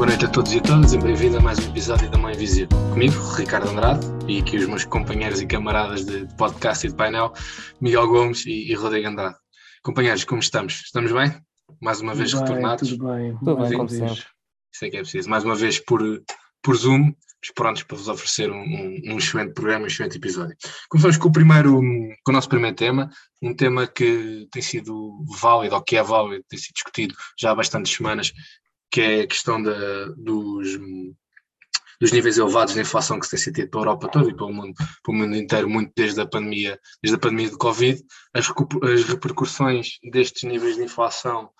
[0.00, 2.34] Boa noite a todos e a todas e bem-vindo a mais um episódio da Mãe
[2.34, 2.68] Invisível.
[2.90, 7.34] Comigo, Ricardo Andrade, e aqui os meus companheiros e camaradas de podcast e de painel,
[7.82, 9.36] Miguel Gomes e, e Rodrigo Andrade.
[9.82, 10.84] Companheiros, como estamos?
[10.86, 11.38] Estamos bem?
[11.82, 12.88] Mais uma vez tudo retornados?
[12.88, 14.24] Bem, tudo bem, tudo bem, como sempre.
[14.72, 15.28] Isso é que é preciso.
[15.28, 16.00] Mais uma vez por,
[16.62, 17.12] por Zoom,
[17.54, 20.56] prontos para vos oferecer um, um, um, excelente programa, um excelente episódio.
[20.88, 21.78] Começamos com o primeiro,
[22.24, 23.10] com o nosso primeiro tema,
[23.42, 27.54] um tema que tem sido válido, ou que é válido, tem sido discutido já há
[27.54, 28.32] bastantes semanas,
[28.90, 30.78] que é a questão da, dos,
[32.00, 34.46] dos níveis elevados de inflação que se tem sentido para a Europa toda e para
[34.46, 38.02] o mundo, para o mundo inteiro, muito desde a pandemia, desde a pandemia do Covid,
[38.34, 41.50] as, as repercussões destes níveis de inflação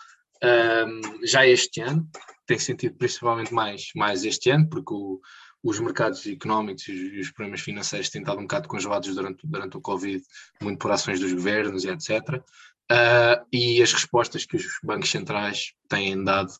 [0.42, 2.08] um, já este ano,
[2.46, 5.20] tem sentido principalmente mais, mais este ano, porque o,
[5.62, 9.80] os mercados económicos e os, problemas financeiros têm estado um bocado congelados durante, durante o
[9.80, 10.22] Covid,
[10.62, 12.42] muito por ações dos governos e etc.
[12.90, 16.52] Uh, e as respostas que os bancos centrais têm dado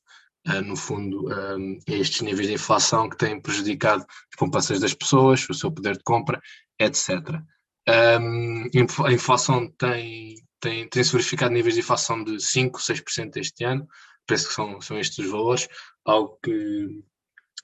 [0.64, 5.46] no fundo, um, a estes níveis de inflação que têm prejudicado as poupanças das pessoas,
[5.48, 6.40] o seu poder de compra,
[6.78, 7.40] etc.
[7.88, 8.66] Um,
[9.04, 13.86] a inflação tem, tem, tem-se verificado níveis de inflação de 5, 6% este ano,
[14.26, 15.68] penso que são, são estes os valores,
[16.04, 17.02] algo que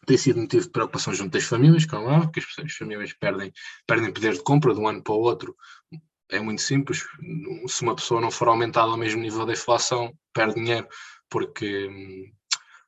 [0.07, 3.53] tem sido motivo de preocupação junto das famílias, como é, que as, as famílias perdem,
[3.87, 5.57] perdem poder de compra de um ano para o outro.
[6.31, 7.05] É muito simples,
[7.69, 10.89] se uma pessoa não for aumentada ao mesmo nível da inflação, perde dinheiro,
[11.31, 11.89] porque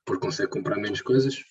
[0.08, 1.44] porque consegue comprar menos coisas,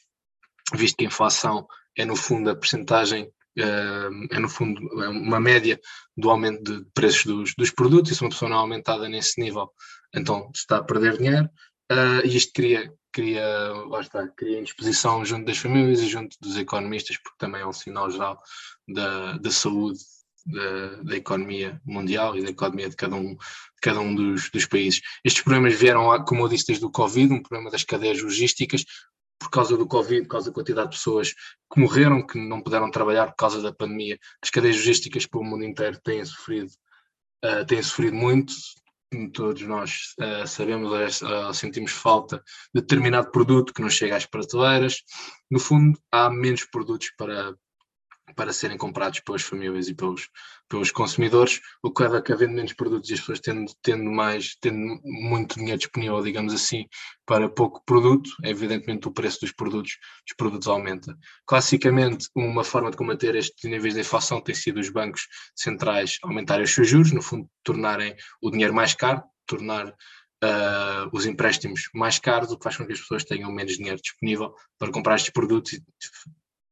[0.73, 5.39] visto que a inflação é no fundo a percentagem, eh, é no fundo é uma
[5.39, 5.79] média
[6.17, 9.39] do aumento de preços dos, dos produtos, e se uma pessoa não é aumentada nesse
[9.39, 9.69] nível,
[10.13, 11.47] então está a perder dinheiro,
[11.91, 13.45] uh, e isto cria, cria,
[13.89, 17.73] lá está, cria indisposição junto das famílias e junto dos economistas, porque também é um
[17.73, 18.41] sinal geral
[18.87, 19.99] da, da saúde
[20.47, 24.65] da, da, economia mundial e da economia de cada um, de cada um dos, dos
[24.65, 25.01] países.
[25.23, 28.85] Estes problemas vieram, como eu disse, desde o Covid, um problema das cadeias logísticas,
[29.39, 31.33] por causa do Covid, por causa da quantidade de pessoas
[31.71, 34.17] que morreram, que não puderam trabalhar por causa da pandemia.
[34.41, 36.71] As cadeias logísticas pelo mundo inteiro têm sofrido,
[37.45, 38.53] uh, têm sofrido muito.
[39.33, 42.43] Todos nós uh, sabemos, uh, sentimos falta
[42.73, 45.03] de determinado produto que não chega às prateleiras.
[45.49, 47.55] No fundo, há menos produtos para,
[48.35, 50.29] para serem comprados pelas famílias e pelos,
[50.67, 54.11] pelos consumidores, o que leva a que havendo menos produtos e as pessoas tendo, tendo
[54.11, 56.85] mais, tendo muito dinheiro disponível, digamos assim,
[57.25, 61.17] para pouco produto, evidentemente o preço dos produtos, dos produtos aumenta.
[61.45, 66.65] Classicamente, uma forma de combater estes níveis de inflação tem sido os bancos centrais aumentarem
[66.65, 69.93] os seus juros, no fundo tornarem o dinheiro mais caro, tornar
[70.43, 73.99] Uh, os empréstimos mais caros, o que faz com que as pessoas tenham menos dinheiro
[73.99, 75.83] disponível para comprar estes produtos e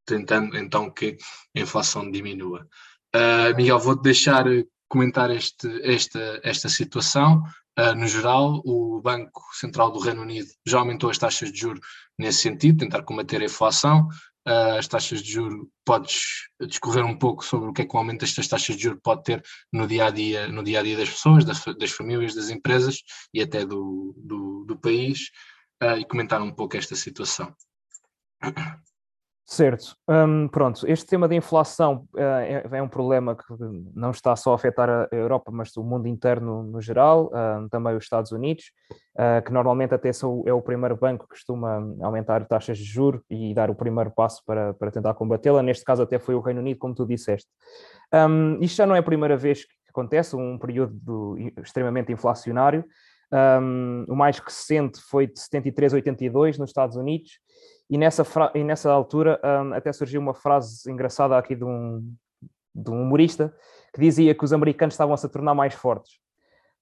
[0.05, 1.17] tentando então que
[1.55, 2.67] a inflação diminua.
[3.15, 4.45] Uh, Miguel, vou-te deixar
[4.87, 7.43] comentar este, esta, esta situação.
[7.77, 11.81] Uh, no geral, o Banco Central do Reino Unido já aumentou as taxas de juros
[12.17, 14.07] nesse sentido, tentar combater a inflação.
[14.47, 17.97] Uh, as taxas de juros, podes discorrer um pouco sobre o que é que o
[17.97, 19.43] aumento destas taxas de juros pode ter
[19.73, 23.01] no dia a dia, no dia a dia das pessoas, das, das famílias, das empresas
[23.33, 25.31] e até do, do, do país,
[25.81, 27.55] uh, e comentar um pouco esta situação.
[29.47, 29.95] Certo.
[30.09, 33.43] Um, pronto, este tema da inflação uh, é, é, um problema que
[33.93, 37.95] não está só a afetar a Europa, mas o mundo interno no geral, uh, também
[37.95, 38.71] os Estados Unidos,
[39.13, 43.21] uh, que normalmente até são, é o primeiro banco que costuma aumentar taxas de juros
[43.29, 45.61] e dar o primeiro passo para, para tentar combatê-la.
[45.61, 47.47] Neste caso até foi o Reino Unido, como tu disseste.
[48.11, 52.83] Um, isto já não é a primeira vez que acontece, um período extremamente inflacionário.
[53.31, 57.39] Um, o mais recente foi de 73 a 82 nos Estados Unidos,
[57.89, 62.15] e nessa, e nessa altura um, até surgiu uma frase engraçada aqui de um,
[62.73, 63.53] de um humorista
[63.93, 66.19] que dizia que os americanos estavam a se tornar mais fortes,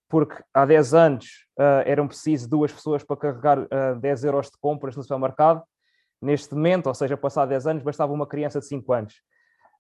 [0.10, 1.26] porque há 10 anos
[1.60, 5.62] uh, eram preciso duas pessoas para carregar uh, 10 euros de compras no supermercado,
[6.22, 9.16] neste momento, ou seja, passado 10 anos, bastava uma criança de 5 anos.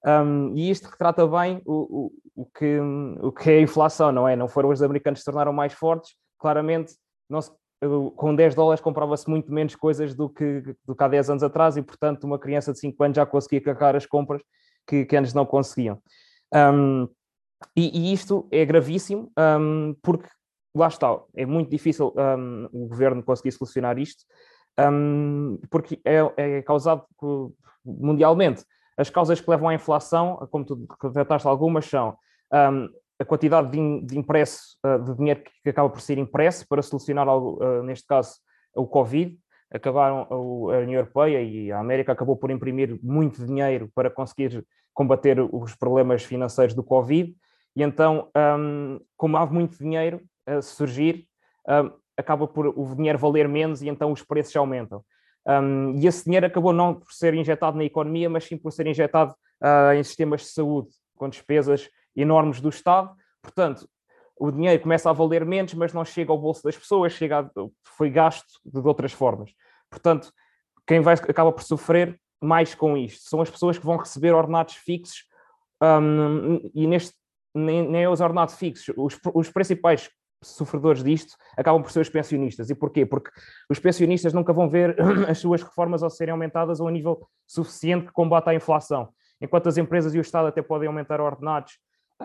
[0.05, 2.77] Um, e isto retrata bem o, o, o, que,
[3.21, 4.35] o que é a inflação, não é?
[4.35, 6.93] Não foram os americanos que se tornaram mais fortes, claramente
[7.29, 7.49] não se
[8.15, 11.77] com 10 dólares comprava-se muito menos coisas do que, do que há 10 anos atrás
[11.77, 14.41] e, portanto, uma criança de 5 anos já conseguia carregar as compras
[14.87, 15.99] que, que antes não conseguiam.
[16.53, 17.07] Um,
[17.75, 20.27] e, e, isto é gravíssimo um, porque,
[20.75, 24.25] lá está, é muito difícil um, o governo conseguir solucionar isto
[25.69, 27.05] porque é, é causado
[27.85, 28.63] mundialmente.
[28.97, 32.17] As causas que levam à inflação, como tu trataste algumas, são
[33.23, 37.27] a quantidade de, de impresso, uh, de dinheiro que acaba por ser impresso para solucionar,
[37.27, 38.35] algo, uh, neste caso,
[38.75, 39.37] o Covid.
[39.71, 45.39] Acabaram, a União Europeia e a América acabou por imprimir muito dinheiro para conseguir combater
[45.39, 47.35] os problemas financeiros do Covid.
[47.75, 48.29] E então,
[48.59, 51.25] um, como há muito dinheiro a surgir,
[51.67, 55.03] um, acaba por o dinheiro valer menos e então os preços aumentam.
[55.47, 58.85] Um, e esse dinheiro acabou não por ser injetado na economia, mas sim por ser
[58.85, 63.15] injetado uh, em sistemas de saúde, com despesas enormes do Estado.
[63.41, 63.87] Portanto,
[64.35, 67.49] o dinheiro começa a valer menos, mas não chega ao bolso das pessoas, chega a,
[67.83, 69.51] foi gasto de outras formas.
[69.89, 70.31] Portanto,
[70.87, 74.75] quem vai, acaba por sofrer mais com isto são as pessoas que vão receber ordenados
[74.75, 75.23] fixos
[75.81, 77.15] um, e neste
[77.55, 78.93] nem, nem os ordenados fixos.
[78.97, 80.09] Os, os principais
[80.41, 82.69] sofredores disto acabam por ser os pensionistas.
[82.69, 83.05] E porquê?
[83.05, 83.29] Porque
[83.69, 84.95] os pensionistas nunca vão ver
[85.29, 89.09] as suas reformas a serem aumentadas a um nível suficiente que combata a inflação.
[89.39, 91.77] Enquanto as empresas e o Estado até podem aumentar ordenados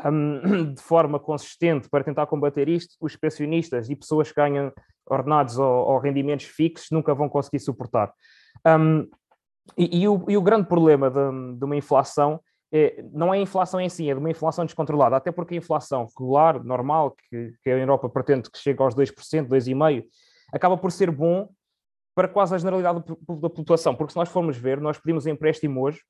[0.04, 4.72] um, de forma consistente para tentar combater isto, os pensionistas e pessoas que ganham
[5.06, 8.12] ordenados ou, ou rendimentos fixos nunca vão conseguir suportar.
[8.66, 9.08] Um,
[9.76, 12.40] e, e, o, e, o, grande problema de, de uma inflação
[12.72, 15.58] é, não é a inflação em si, é de uma inflação descontrolada, até porque a
[15.58, 20.04] inflação regular, normal, que, que a Europa pretende que chegue aos 2%, 2,5%,
[20.52, 21.48] acaba por ser bom
[22.14, 23.04] para quase a generalidade
[23.40, 26.00] da população, porque se nós formos ver, nós pedimos empréstimo hoje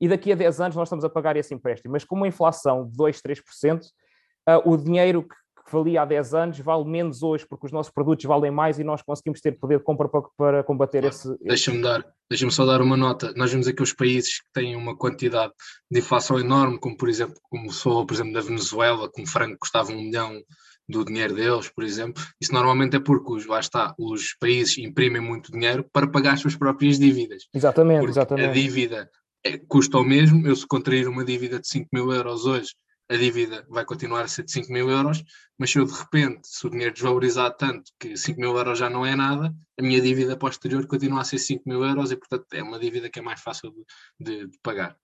[0.00, 2.86] e daqui a 10 anos nós estamos a pagar esse empréstimo, mas com uma inflação
[2.86, 3.82] de 2, 3%,
[4.48, 5.34] uh, o dinheiro que
[5.70, 8.84] que valia há 10 anos vale menos hoje, porque os nossos produtos valem mais e
[8.84, 11.32] nós conseguimos ter poder de compra para, para combater esse.
[11.40, 13.32] Deixa-me dar, deixa só dar uma nota.
[13.36, 15.52] Nós vemos aqui os países que têm uma quantidade
[15.90, 19.58] de inflação enorme, como por exemplo, como sou, por exemplo, da Venezuela, com um franco
[19.60, 20.42] custava um milhão
[20.88, 22.20] do dinheiro deles, por exemplo.
[22.40, 26.40] Isso normalmente é porque os, lá está, os países imprimem muito dinheiro para pagar as
[26.40, 27.44] suas próprias dívidas.
[27.54, 28.48] Exatamente, porque exatamente.
[28.48, 29.10] A dívida
[29.44, 30.46] é, custa o mesmo.
[30.46, 32.74] Eu, se contrair uma dívida de 5 mil euros hoje,
[33.10, 35.22] a dívida vai continuar a ser de 5 mil euros,
[35.58, 38.88] mas se eu de repente, se o dinheiro desvalorizar tanto que 5 mil euros já
[38.88, 42.46] não é nada, a minha dívida posterior continua a ser 5 mil euros e, portanto,
[42.52, 43.84] é uma dívida que é mais fácil de,
[44.20, 44.96] de, de pagar.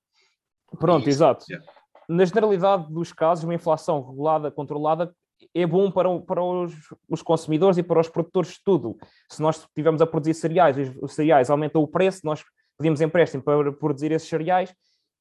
[0.79, 1.45] Pronto, exato.
[1.51, 1.67] Yeah.
[2.09, 5.13] Na generalidade dos casos, uma inflação regulada, controlada,
[5.53, 6.73] é bom para, para os,
[7.09, 8.97] os, consumidores e para os produtores de tudo.
[9.29, 12.45] Se nós estivermos a produzir cereais, os, os cereais aumentam o preço, nós
[12.77, 14.75] pedimos empréstimo para produzir esses cereais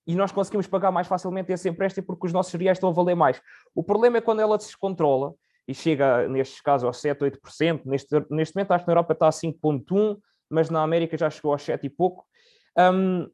[0.08, 3.16] e nós conseguimos pagar mais facilmente esse empréstimo porque os nossos cereais estão a valer
[3.16, 3.42] mais.
[3.74, 5.34] O problema é quando ela se descontrola
[5.68, 7.82] e chega, nestes casos, aos 7, 8%.
[7.86, 10.20] Neste, neste momento, acho que na Europa está a 5,1%,
[10.50, 12.24] mas na América já chegou aos 7 e pouco.
[12.78, 13.28] Um,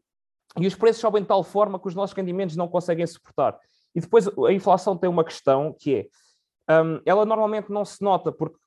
[0.59, 3.57] e os preços sobem de tal forma que os nossos rendimentos não conseguem suportar.
[3.93, 6.09] E depois a inflação tem uma questão que
[6.69, 8.57] é, um, ela normalmente não se nota, porque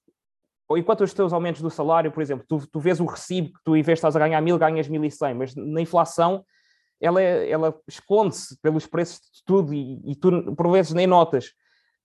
[0.70, 3.76] enquanto os teus aumentos do salário, por exemplo, tu, tu vês o recibo que tu,
[3.76, 6.44] em vez de estás a ganhar mil, ganhas 1.100, mas na inflação
[7.00, 11.52] ela, é, ela esconde-se pelos preços de tudo e, e, tu, por vezes, nem notas.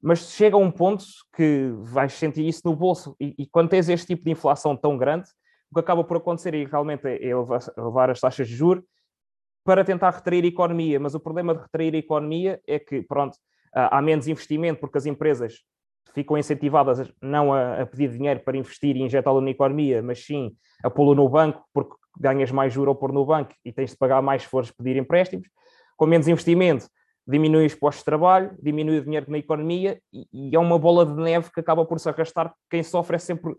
[0.02, 3.16] Mas chega a um ponto que vais sentir isso no bolso.
[3.20, 5.30] E, e quando tens este tipo de inflação tão grande,
[5.72, 8.84] o que acaba por acontecer é realmente é elevar, elevar as taxas de juros
[9.64, 11.00] para tentar retrair a economia.
[11.00, 13.38] Mas o problema de retrair a economia é que, pronto,
[13.74, 15.62] há menos investimento porque as empresas
[16.14, 20.56] ficam incentivadas não a, a pedir dinheiro para investir e injetá-lo na economia, mas sim
[20.84, 23.98] a pô-lo no banco, porque ganhas mais juros ao pôr no banco e tens de
[23.98, 25.48] pagar mais se fores pedir empréstimos.
[25.96, 26.88] Com menos investimento,
[27.28, 31.06] diminui os postos de trabalho, diminui o dinheiro na economia e, e, é uma bola
[31.06, 32.54] de neve que acaba por se arrastar.
[32.70, 33.56] Quem sofre é sempre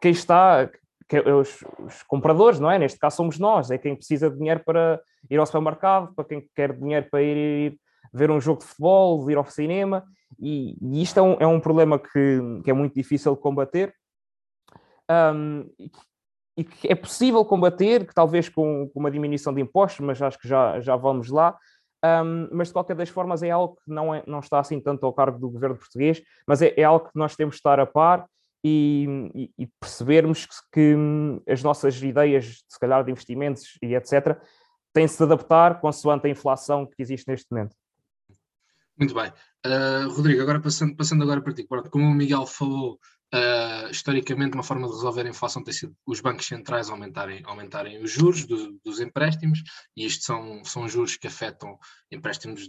[0.00, 0.70] quem está,
[1.08, 2.78] que é os, os, compradores, não é?
[2.78, 5.00] Neste caso somos nós, é quem precisa de dinheiro para
[5.30, 7.80] ir ao supermercado, para quem quer dinheiro para ir, ir
[8.12, 10.04] ver um jogo de futebol, ir ao cinema,
[10.38, 13.94] e, e isto é um, é um problema que, que, é muito difícil de combater.
[15.10, 15.68] Um,
[16.56, 20.38] e que é possível combater, que talvez com, com, uma diminuição de impostos, mas acho
[20.38, 21.56] que já, já vamos lá.
[22.04, 25.04] Um, mas de qualquer das formas é algo que não, é, não está assim tanto
[25.04, 27.86] ao cargo do governo português, mas é, é algo que nós temos de estar a
[27.86, 28.26] par
[28.64, 33.94] e, e, e, percebermos que, que hum, as nossas ideias, se calhar de investimentos e
[33.94, 34.38] etc.,
[34.92, 37.74] têm-se de adaptar consoante a inflação que existe neste momento.
[39.00, 39.32] Muito bem.
[39.66, 43.00] Uh, Rodrigo, agora passando, passando agora para ti, como o Miguel falou
[43.32, 48.02] Uh, historicamente, uma forma de resolver a inflação tem sido os bancos centrais aumentarem, aumentarem
[48.02, 49.62] os juros do, dos empréstimos,
[49.96, 51.78] e estes são, são juros que afetam
[52.10, 52.68] empréstimos,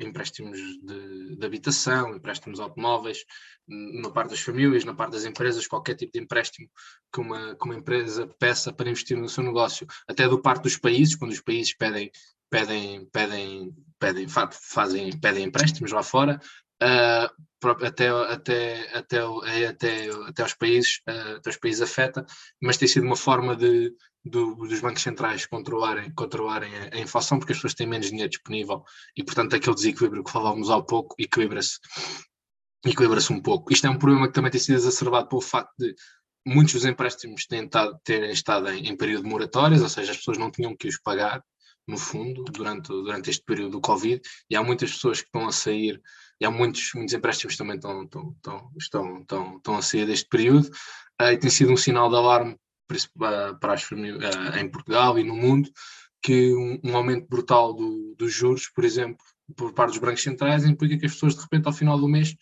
[0.00, 3.24] empréstimos de, de habitação, empréstimos automóveis,
[3.68, 6.68] na parte das famílias, na parte das empresas, qualquer tipo de empréstimo
[7.14, 10.76] que uma, que uma empresa peça para investir no seu negócio, até do parte dos
[10.76, 12.10] países, quando os países pedem
[12.52, 16.38] pedem, pedem, pedem, fazem, pedem empréstimos lá fora,
[16.82, 22.26] uh, até, até, até, até, até aos países, uh, até os países afeta,
[22.60, 23.90] mas tem sido uma forma de,
[24.22, 28.28] do, dos bancos centrais controlarem, controlarem a, a, inflação, porque as pessoas têm menos dinheiro
[28.28, 28.84] disponível
[29.16, 31.78] e, portanto, aquele desequilíbrio que falávamos há pouco equilibra-se
[32.84, 33.72] equilibra-se um pouco.
[33.72, 35.94] Isto é um problema que também tem sido exacerbado pelo facto de
[36.46, 40.18] muitos dos empréstimos terem estado, terem estado em, em período de moratórias, ou seja, as
[40.18, 41.42] pessoas não tinham que os pagar,
[41.86, 45.52] no fundo, durante, durante este período do Covid, e há muitas pessoas que estão a
[45.52, 46.00] sair
[46.40, 48.34] e há muitos, muitos empréstimos também estão, estão,
[48.76, 50.68] estão, estão, estão, a sair deste período,
[51.20, 52.56] uh, e tem sido um sinal de alarme
[53.60, 55.70] para as famílias em Portugal e no mundo,
[56.22, 59.24] que um, um aumento brutal do, dos juros, por exemplo,
[59.56, 62.34] por parte dos bancos centrais, implica que as pessoas, de repente, ao final do mês,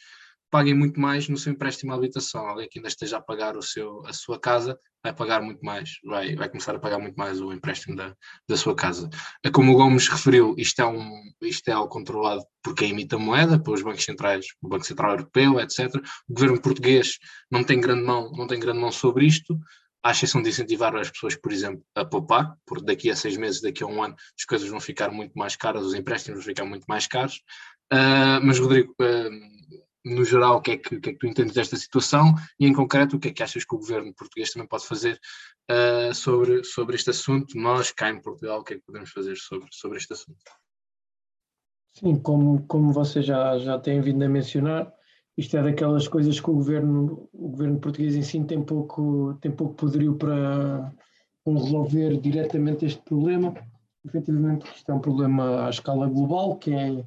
[0.50, 2.46] paguem muito mais no seu empréstimo à habitação.
[2.46, 5.92] Alguém que ainda esteja a pagar o seu, a sua casa vai pagar muito mais,
[6.04, 8.14] vai, vai começar a pagar muito mais o empréstimo da,
[8.48, 9.08] da sua casa.
[9.42, 13.14] É como o Gomes referiu, isto é, um, isto é algo controlado por quem emite
[13.14, 15.94] a moeda, pelos bancos centrais, o Banco Central Europeu, etc.
[16.28, 17.18] O governo português
[17.50, 19.58] não tem grande mão, não tem grande mão sobre isto,
[20.02, 23.60] à exceção de incentivar as pessoas, por exemplo, a poupar, porque daqui a seis meses,
[23.60, 26.64] daqui a um ano, as coisas vão ficar muito mais caras, os empréstimos vão ficar
[26.64, 27.42] muito mais caros.
[27.92, 31.26] Uh, mas, Rodrigo, uh, no geral, o que, é que, o que, é que tu
[31.26, 34.52] entendes desta situação e, em concreto, o que é que achas que o governo português
[34.52, 35.18] também pode fazer
[35.70, 37.56] uh, sobre, sobre este assunto?
[37.58, 40.38] Nós, cá em Portugal, o que é que podemos fazer sobre, sobre este assunto?
[41.94, 44.90] Sim, como, como você já, já tem vindo a mencionar,
[45.36, 49.50] isto é daquelas coisas que o governo, o governo português em si tem pouco, tem
[49.50, 50.92] pouco poderio para,
[51.44, 53.54] para resolver diretamente este problema.
[54.04, 57.04] Efetivamente, isto é um problema à escala global, que é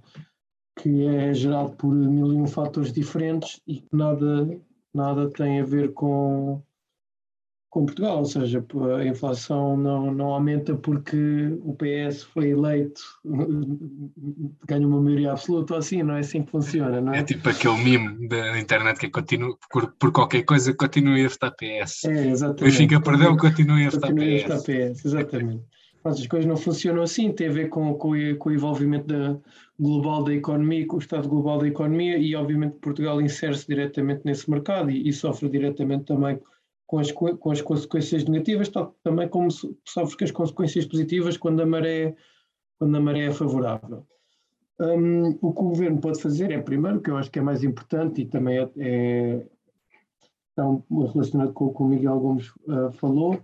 [0.83, 4.49] que é gerado por mil e um fatores diferentes e que nada,
[4.93, 6.61] nada tem a ver com,
[7.69, 8.61] com Portugal, ou seja,
[8.97, 13.01] a inflação não, não aumenta porque o PS foi eleito,
[14.67, 17.19] ganha uma maioria absoluta, assim, não é assim que funciona, não é?
[17.19, 21.51] É tipo aquele meme da internet que continua, por, por qualquer coisa continua a estar
[21.51, 22.03] PS.
[22.03, 22.63] É, exatamente.
[22.65, 24.51] Benfica perdeu, continua a continua PS.
[24.51, 25.63] A estar PS, exatamente.
[26.03, 29.39] Mas as coisas não funcionam assim, tem a ver com, com, com o envolvimento da,
[29.79, 34.49] global da economia, com o estado global da economia e obviamente Portugal insere-se diretamente nesse
[34.49, 36.39] mercado e, e, sofre diretamente também
[36.85, 41.61] com as, com as consequências negativas, tal, também como sofre com as consequências positivas quando
[41.61, 42.15] a maré,
[42.77, 44.05] quando a maré é favorável.
[44.79, 47.63] Um, o que o governo pode fazer é, primeiro, que eu acho que é mais
[47.63, 49.45] importante e também é, é,
[51.13, 53.39] relacionado com o que o Miguel Gomes uh, falou,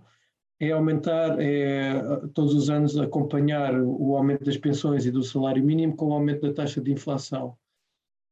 [0.60, 1.94] é aumentar, é,
[2.34, 6.42] todos os anos acompanhar o aumento das pensões e do salário mínimo com o aumento
[6.42, 7.56] da taxa de inflação.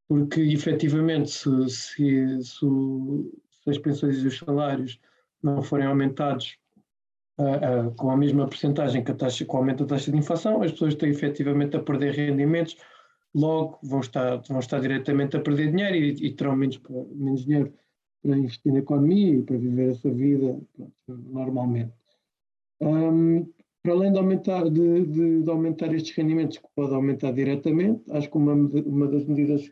[0.06, 2.66] Porque, efetivamente, se, se, se,
[3.50, 5.00] se as pensões e os salários
[5.42, 6.58] não forem aumentados
[7.38, 10.18] uh, uh, com a mesma percentagem que a taxa, com o aumento da taxa de
[10.18, 12.76] inflação, as pessoas estão efetivamente a perder rendimentos,
[13.34, 16.78] logo vão estar, vão estar diretamente a perder dinheiro e, e terão menos,
[17.14, 17.72] menos dinheiro
[18.22, 21.92] para investir na economia e para viver a sua vida pronto, normalmente.
[22.80, 23.46] Um,
[23.82, 28.30] para além de aumentar, de, de, de, aumentar estes rendimentos, que pode aumentar diretamente, acho
[28.30, 29.70] que uma, uma das medidas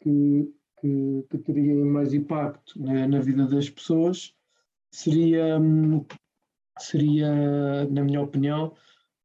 [0.00, 4.34] que, que, que teria mais impacto na, na, vida das pessoas
[4.90, 5.60] seria,
[6.78, 8.74] seria, na minha opinião,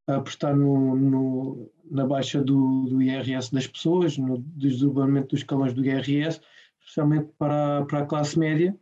[0.08, 5.86] apostar no, no, na baixa do, do IRS das pessoas, no desdobramento dos escalões do
[5.86, 6.42] IRS,
[6.80, 8.78] especialmente para, para a classe média,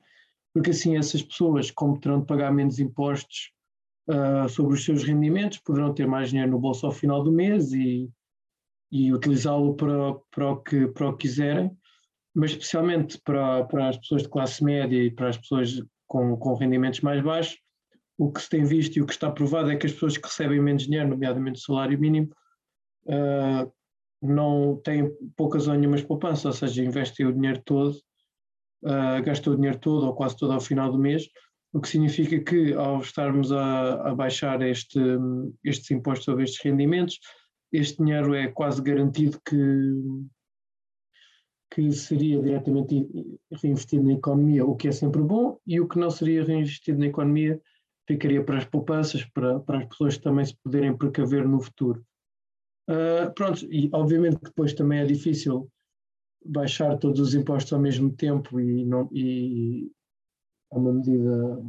[0.53, 3.51] porque assim essas pessoas, como terão de pagar menos impostos
[4.09, 7.71] uh, sobre os seus rendimentos, poderão ter mais dinheiro no bolso ao final do mês
[7.71, 8.09] e,
[8.91, 11.71] e utilizá-lo para, para, o que, para o que quiserem,
[12.33, 16.55] mas especialmente para, para as pessoas de classe média e para as pessoas com, com
[16.55, 17.57] rendimentos mais baixos,
[18.17, 20.27] o que se tem visto e o que está provado é que as pessoas que
[20.27, 22.29] recebem menos dinheiro, nomeadamente o salário mínimo,
[23.05, 23.71] uh,
[24.21, 27.95] não têm poucas ou nenhumas poupanças, ou seja, investem o dinheiro todo,
[28.83, 31.29] uh, gastam o dinheiro todo ou quase todo ao final do mês,
[31.71, 34.99] o que significa que ao estarmos a, a baixar este,
[35.63, 37.19] estes impostos sobre estes rendimentos,
[37.71, 39.55] este dinheiro é quase garantido que,
[41.71, 43.07] que seria diretamente
[43.61, 47.07] reinvestido na economia, o que é sempre bom, e o que não seria reinvestido na
[47.07, 47.61] economia
[48.07, 52.03] ficaria para as poupanças, para, para as pessoas também se poderem precaver no futuro.
[52.89, 55.69] Uh, pronto, e obviamente que depois também é difícil
[56.43, 59.91] baixar todos os impostos ao mesmo tempo e, não, e,
[60.71, 61.61] é uma medida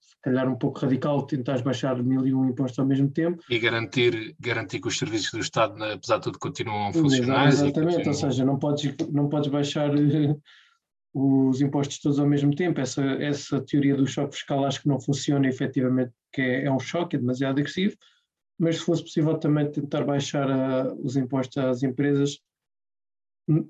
[0.00, 3.42] se calhar um pouco radical, tentar baixar mil e um impostos ao mesmo tempo.
[3.50, 7.48] E garantir, garantir que os serviços do Estado, apesar de tudo, continuam a funcionar.
[7.48, 8.08] Exatamente, continuam...
[8.08, 10.36] ou seja, não podes, não podes baixar eh,
[11.14, 12.80] os impostos todos ao mesmo tempo.
[12.80, 16.78] Essa, essa teoria do choque fiscal acho que não funciona efetivamente, que é, é um
[16.78, 17.96] choque, é demasiado agressivo,
[18.58, 22.38] mas se fosse possível também tentar baixar uh, os impostos às empresas,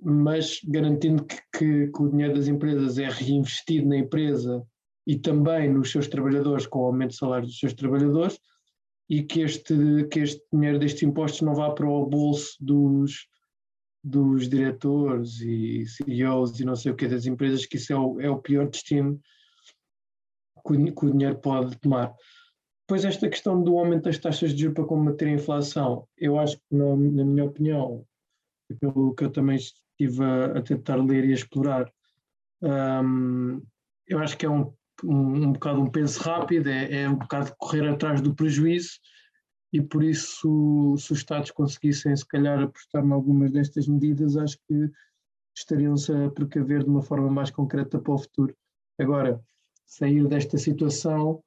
[0.02, 4.62] mas garantindo que, que, que, o dinheiro das empresas é reinvestido na empresa
[5.06, 8.38] e também nos seus trabalhadores, com o aumento de salário dos seus trabalhadores,
[9.08, 9.74] e que este,
[10.10, 13.26] que este dinheiro destes impostos não vá para o bolso dos,
[14.02, 18.20] dos diretores e CEOs e não sei o que das empresas, que isso é o,
[18.20, 19.20] é o pior destino
[20.64, 22.14] que o, dinheiro pode tomar.
[22.86, 26.56] Depois esta questão do aumento das taxas de juros para combater a inflação, eu acho
[26.56, 28.06] que, na, minha opinião,
[28.80, 31.92] pelo que eu também estive a, a tentar ler e a explorar,
[32.62, 33.60] um,
[34.06, 34.72] eu acho que é um
[35.04, 38.92] um, um bocado um penso rápido, é, é um bocado correr atrás do prejuízo
[39.72, 44.58] e por isso, se os Estados conseguissem, se calhar, apostar em algumas destas medidas, acho
[44.68, 44.90] que
[45.56, 48.54] estariam-se a precaver de uma forma mais concreta para o futuro.
[48.98, 49.42] Agora,
[49.86, 51.42] sair desta situação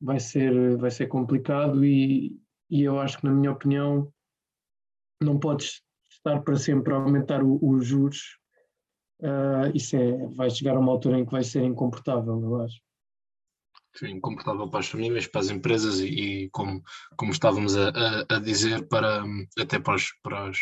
[0.00, 4.10] vai ser, vai ser complicado e, e eu acho que, na minha opinião,
[5.22, 8.38] não podes estar para sempre a aumentar os juros.
[9.20, 12.80] Uh, isso é, vai chegar a uma altura em que vai ser incomportável, eu acho.
[13.94, 16.82] Sim, incomportável para as famílias, para as empresas e, e como,
[17.16, 19.24] como estávamos a, a, a, dizer, para,
[19.58, 20.58] até para os, para os,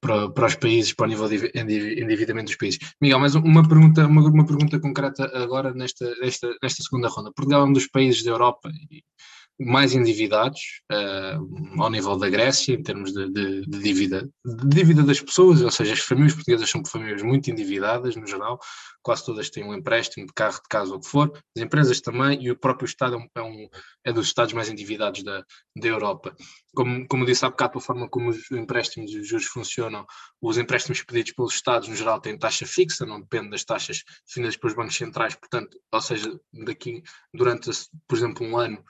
[0.00, 2.78] para, para, os países, para o nível de endividamento dos países.
[3.00, 7.32] Miguel, mais uma pergunta, uma, uma pergunta concreta agora nesta, nesta, nesta segunda ronda.
[7.32, 8.70] Portugal é um dos países da Europa
[9.58, 15.02] mais endividados uh, ao nível da Grécia, em termos de, de, de, dívida, de dívida
[15.02, 18.58] das pessoas, ou seja, as famílias portuguesas são famílias muito endividadas no geral,
[19.02, 22.00] quase todas têm um empréstimo de carro, de casa ou o que for, as empresas
[22.00, 23.68] também, e o próprio Estado é, um, é,
[24.06, 25.44] é dos Estados mais endividados da,
[25.76, 26.34] da Europa.
[26.74, 30.04] Como, como disse há bocado, pela forma como os empréstimos e os juros funcionam,
[30.42, 34.56] os empréstimos pedidos pelos Estados, no geral, têm taxa fixa, não depende das taxas definidas
[34.56, 37.70] pelos bancos centrais, portanto, ou seja, daqui, durante,
[38.06, 38.84] por exemplo, um ano,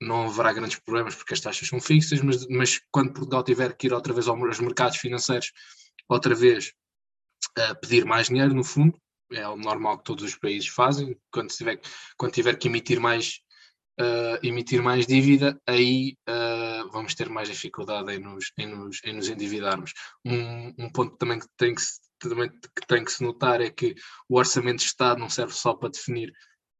[0.00, 3.86] não haverá grandes problemas porque as taxas são fixas, mas, mas quando Portugal tiver que
[3.86, 5.52] ir outra vez aos mercados financeiros,
[6.08, 6.72] outra vez
[7.58, 8.98] uh, pedir mais dinheiro, no fundo,
[9.32, 11.80] é o normal que todos os países fazem, quando tiver,
[12.16, 13.40] quando tiver que emitir mais,
[14.00, 19.14] uh, emitir mais dívida, aí uh, vamos ter mais dificuldade em nos, em nos, em
[19.14, 19.92] nos endividarmos.
[20.24, 21.82] Um, um ponto também que tem que,
[22.18, 23.94] também que tem que se notar é que
[24.28, 26.32] o orçamento de Estado não serve só para definir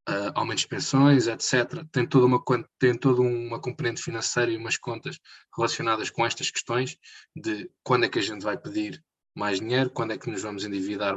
[0.08, 1.84] uh, aumentos de pensões, etc.
[1.92, 2.42] Tem toda, uma,
[2.78, 5.18] tem toda uma componente financeira e umas contas
[5.56, 6.96] relacionadas com estas questões
[7.36, 9.02] de quando é que a gente vai pedir
[9.34, 11.16] mais dinheiro, quando é que nos vamos endividar,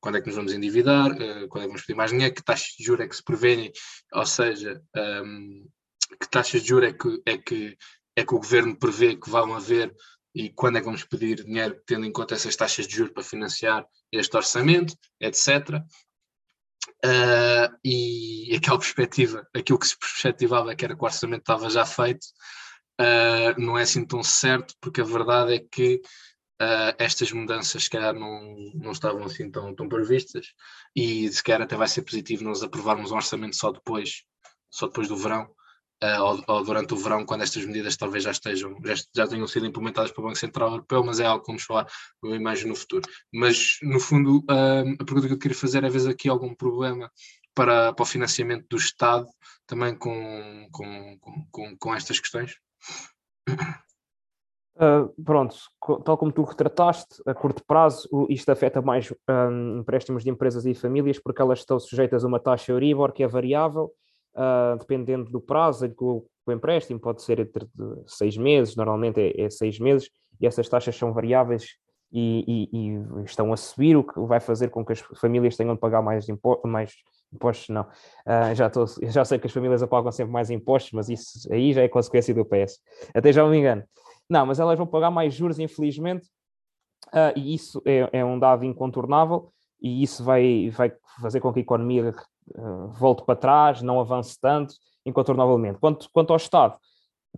[0.00, 2.42] quando é que nos vamos endividar, uh, quando é que vamos pedir mais dinheiro, que
[2.42, 3.72] taxas de juros é que se prevêem,
[4.12, 5.68] ou seja, um,
[6.20, 7.76] que taxas de juros é que, é, que,
[8.16, 9.94] é que o governo prevê que vão haver
[10.34, 13.22] e quando é que vamos pedir dinheiro tendo em conta essas taxas de juros para
[13.22, 15.82] financiar este orçamento, etc.
[17.04, 21.86] Uh, e aquela perspectiva, aquilo que se perspectivava que era que o orçamento estava já
[21.86, 22.24] feito,
[23.00, 26.02] uh, não é assim tão certo, porque a verdade é que
[26.60, 30.46] uh, estas mudanças, se calhar, não, não estavam assim tão, tão previstas,
[30.94, 34.24] e se calhar até vai ser positivo nós aprovarmos um orçamento só depois,
[34.70, 35.48] só depois do verão,
[36.02, 39.46] uh, ou, ou, durante o verão, quando estas medidas talvez já estejam, já, já tenham
[39.46, 41.86] sido implementadas pelo Banco Central Europeu, mas é algo que vamos falar,
[42.22, 43.08] eu imagino, no futuro.
[43.32, 47.10] Mas, no fundo, uh, a pergunta que eu queria fazer é, vezes, aqui algum problema
[47.54, 49.26] para, para o financiamento do Estado,
[49.66, 51.18] também com, com,
[51.50, 52.56] com, com estas questões?
[54.74, 55.54] Uh, pronto,
[56.02, 60.74] tal como tu retrataste, a curto prazo isto afeta mais um, empréstimos de empresas e
[60.74, 63.92] famílias porque elas estão sujeitas a uma taxa Euribor que é variável
[64.34, 67.66] uh, dependendo do prazo que o, o, empréstimo pode ser entre
[68.06, 71.76] seis meses, normalmente é, é seis meses, e essas taxas são variáveis
[72.12, 75.74] e, e, e, estão a subir, o que vai fazer com que as famílias tenham
[75.74, 76.92] de pagar mais, impo mais
[77.32, 77.82] impostos, não.
[78.26, 81.72] Uh, já, tô, já sei que as famílias pagam sempre mais impostos, mas isso aí
[81.72, 82.78] já é consequência do PS.
[83.14, 83.82] Até já me engano.
[84.28, 86.26] Não, mas elas vão pagar mais juros, infelizmente,
[87.08, 91.60] uh, e isso é, é, um dado incontornável, e isso vai, vai fazer com que
[91.60, 92.14] a economia
[92.56, 94.74] uh, volte para trás, não avance tanto,
[95.04, 95.78] incontornavelmente.
[95.78, 96.76] Quanto, quanto ao Estado,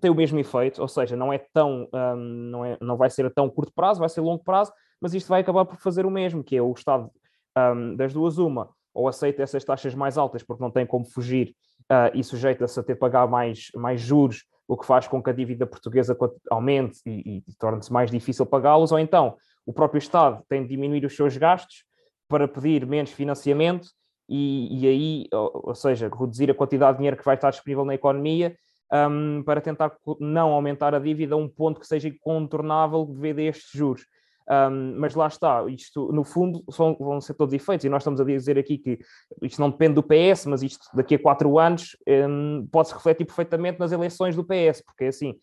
[0.00, 3.26] tem o mesmo efeito, ou seja, não é tão, um, não, é, não vai ser
[3.26, 6.10] a tão curto prazo, vai ser longo prazo, mas isto vai acabar por fazer o
[6.10, 7.10] mesmo, que é o Estado
[7.56, 11.54] um, das duas uma, ou aceita essas taxas mais altas porque não tem como fugir
[11.90, 15.30] uh, e sujeita-se a ter que pagar mais, mais juros, o que faz com que
[15.30, 16.16] a dívida portuguesa
[16.50, 19.36] aumente e, e torne-se mais difícil pagá-los, ou então
[19.66, 21.84] o próprio Estado tem de diminuir os seus gastos
[22.28, 23.88] para pedir menos financiamento
[24.28, 27.84] e, e aí, ou, ou, seja, reduzir a quantidade de dinheiro que vai estar disponível
[27.84, 28.56] na economia
[28.92, 33.42] um, para tentar não aumentar a dívida a um ponto que seja incontornável devido a
[33.42, 34.06] estes juros.
[34.48, 38.20] Um, mas lá está, isto no fundo são, vão ser todos efeitos, e nós estamos
[38.20, 38.98] a dizer aqui que
[39.40, 43.80] isto não depende do PS, mas isto daqui a quatro anos um, pode-se refletir perfeitamente
[43.80, 45.34] nas eleições do PS, porque é assim,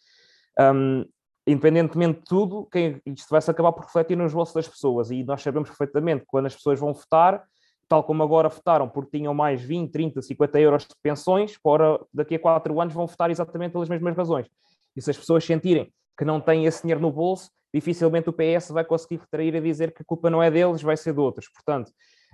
[0.60, 1.04] um,
[1.48, 5.41] independentemente de tudo, quem, isto vai-se acabar por refletir nos bolsos das pessoas, e nós
[5.41, 7.44] sabemos perfeitamente que quando as pessoas vão votar,
[7.91, 12.36] tal como agora votaram porque tinham mais 20, 30, 50 euros de pensões, para daqui
[12.36, 14.47] a quatro anos vão votar exatamente pelas mesmas razões.
[14.95, 18.69] E se as pessoas sentirem que não têm esse dinheiro no bolso, dificilmente o PS
[18.69, 21.49] vai conseguir retrair a dizer que a culpa não é deles, vai ser de outros.
[21.49, 21.91] Portanto,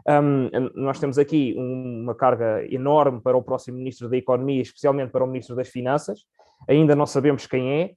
[0.08, 5.24] um, nós temos aqui uma carga enorme para o próximo Ministro da Economia, especialmente para
[5.24, 6.20] o Ministro das Finanças.
[6.70, 7.94] Ainda não sabemos quem é,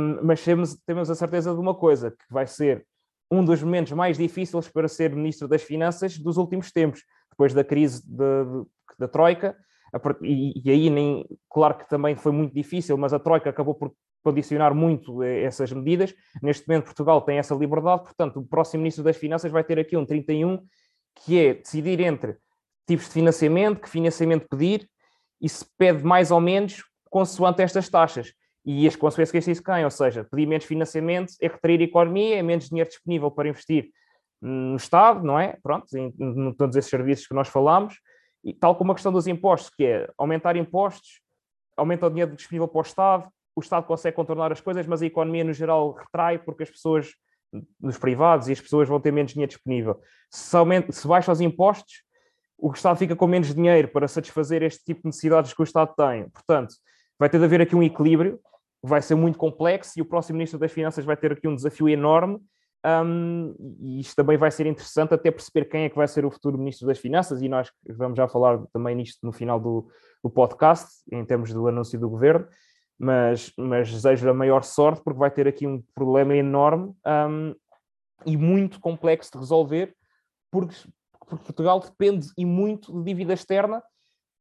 [0.00, 2.84] um, mas temos, temos a certeza de uma coisa, que vai ser
[3.30, 7.62] um dos momentos mais difíceis para ser Ministro das Finanças dos últimos tempos, depois da
[7.62, 8.02] crise
[8.98, 9.56] da Troika,
[10.22, 13.92] e, e aí nem, claro que também foi muito difícil, mas a Troika acabou por
[14.22, 16.14] condicionar muito eh, essas medidas.
[16.42, 19.96] Neste momento, Portugal tem essa liberdade, portanto, o próximo Ministro das Finanças vai ter aqui
[19.96, 20.62] um 31,
[21.14, 22.36] que é decidir entre
[22.86, 24.88] tipos de financiamento, que financiamento pedir,
[25.40, 28.32] e se pede mais ou menos consoante estas taxas.
[28.70, 32.36] E as consequências que isso tem, ou seja, pedir menos financiamento é retrair a economia,
[32.36, 33.88] é menos dinheiro disponível para investir
[34.42, 35.56] no Estado, não é?
[35.62, 37.94] Pronto, em, em todos esses serviços que nós falamos,
[38.44, 41.22] e tal como a questão dos impostos, que é aumentar impostos,
[41.78, 45.06] aumenta o dinheiro disponível para o Estado, o Estado consegue contornar as coisas, mas a
[45.06, 47.14] economia no geral retrai porque as pessoas,
[47.80, 49.98] nos privados, e as pessoas vão ter menos dinheiro disponível.
[50.30, 52.02] Se, aumenta, se baixa os impostos,
[52.58, 55.94] o Estado fica com menos dinheiro para satisfazer este tipo de necessidades que o Estado
[55.96, 56.28] tem.
[56.28, 56.74] Portanto,
[57.18, 58.38] vai ter de haver aqui um equilíbrio,
[58.82, 61.88] vai ser muito complexo e o próximo Ministro das Finanças vai ter aqui um desafio
[61.88, 62.38] enorme.
[62.86, 66.30] Um, e isto também vai ser interessante até perceber quem é que vai ser o
[66.30, 69.88] futuro Ministro das Finanças, e nós vamos já falar também nisto no final do,
[70.22, 72.46] do podcast, em termos do anúncio do governo
[72.98, 77.54] mas, mas desejo a maior sorte porque vai ter aqui um problema enorme um,
[78.26, 79.94] e muito complexo de resolver,
[80.50, 80.74] porque,
[81.20, 83.82] porque, Portugal depende e muito de dívida externa,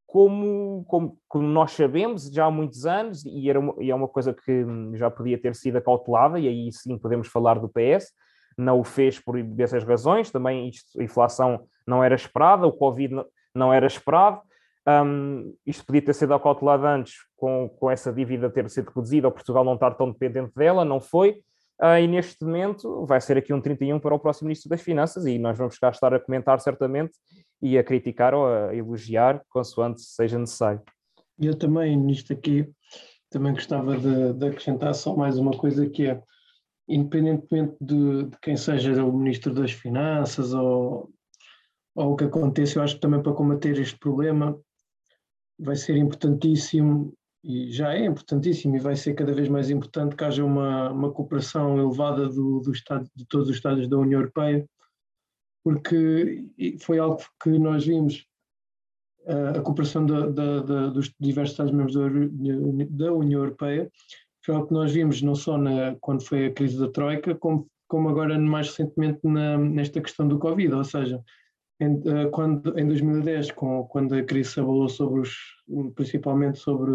[0.07, 4.07] como, como, como, nós sabemos já há muitos anos, e, era uma, e é uma
[4.07, 8.13] coisa que já podia ter sido acautelada, e aí sim podemos falar do PS,
[8.57, 13.13] não o fez por dessas razões, também isto, a inflação não era esperada, o Covid
[13.13, 14.41] não, não era esperado,
[14.87, 19.33] um, isto podia ter sido acautelado antes, com, com essa dívida ter sido reduzida, ou
[19.33, 21.41] Portugal não estar tão dependente dela, não foi.
[21.79, 25.25] Uh, e neste momento vai ser aqui um 31 para o próximo Ministro das Finanças,
[25.25, 27.11] e nós vamos cá estar a comentar certamente
[27.61, 30.81] e a criticar ou a elogiar, consoante seja necessário.
[31.39, 32.69] Eu também, nisto aqui,
[33.29, 36.21] também gostava de, de acrescentar só mais uma coisa que é,
[36.87, 41.11] independentemente de, de quem seja o Ministro das Finanças ou,
[41.95, 44.59] ou o que aconteça, eu acho que também para combater este problema
[45.59, 50.23] vai ser importantíssimo, e já é importantíssimo, e vai ser cada vez mais importante que
[50.23, 54.67] haja uma, uma cooperação elevada do, do Estado, de todos os Estados da União Europeia,
[55.63, 56.45] porque
[56.79, 58.25] foi algo que nós vimos,
[59.55, 61.93] a cooperação da, da, da, dos diversos Estados-membros
[62.89, 63.91] da, União Europeia,
[64.45, 67.67] foi algo que nós vimos não só na, quando foi a crise da Troika, como,
[67.87, 71.21] como agora mais recentemente na, nesta questão do Covid, ou seja,
[71.79, 75.35] em, eh, quando, em 2010, com, quando a crise se abalou sobre os,
[75.95, 76.91] principalmente sobre,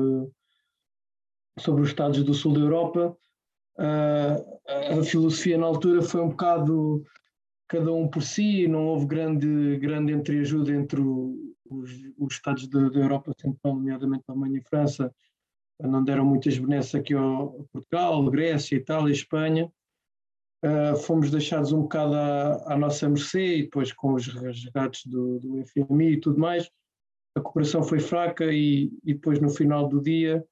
[1.59, 3.17] sobre os Estados do sul da Europa,
[3.79, 7.03] uh, a filosofia na altura foi um bocado
[7.73, 13.33] cada um por si, não houve grande, grande entreajuda entre os, os Estados da, Europa
[13.41, 15.15] Central, nomeadamente a Alemanha e a França,
[15.81, 19.73] não deram muitas benesses aqui ao Portugal, Grécia, Itália, Espanha,
[20.63, 25.41] uh, fomos deixados um bocado à, à, nossa mercê e depois com os resgates do,
[25.41, 26.71] do FMI e tudo mais,
[27.35, 30.45] a cooperação foi fraca e, e depois no final do dia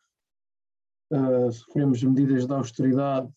[1.13, 3.31] uh, sofremos medidas de austeridade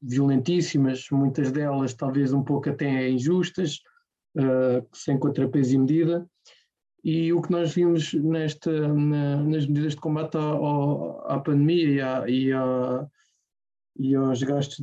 [0.00, 3.80] violentíssimas, muitas delas talvez um pouco até injustas,
[4.36, 6.30] uh, sem contrapeso e medida.
[7.02, 12.00] E o que nós vimos nesta, na, nas medidas de combate à, à pandemia e
[12.00, 13.06] à, e à,
[13.98, 14.80] e aos gastos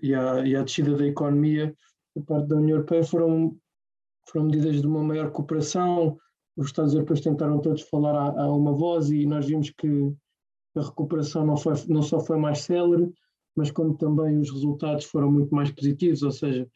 [0.00, 1.74] e, à, e à descida da economia
[2.16, 3.56] da parte da União Europeia foram,
[4.28, 6.16] foram medidas de uma maior cooperação.
[6.56, 10.12] Os Estados Europeus tentaram todos falar a, a uma voz e nós vimos que
[10.76, 13.12] a recuperação não, foi, não só foi mais célere,
[13.58, 16.66] mas como também os resultados foram muito mais positivos, ou seja,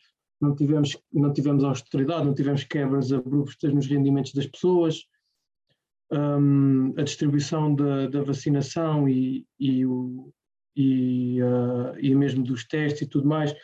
[0.41, 5.07] não tivemos, não tivemos austeridade, não tivemos quebras abruptas nos rendimentos das pessoas,
[6.11, 10.33] um, a distribuição da, da vacinação e, e o,
[10.77, 13.55] e, uh, e mesmo dos testes e tudo mais,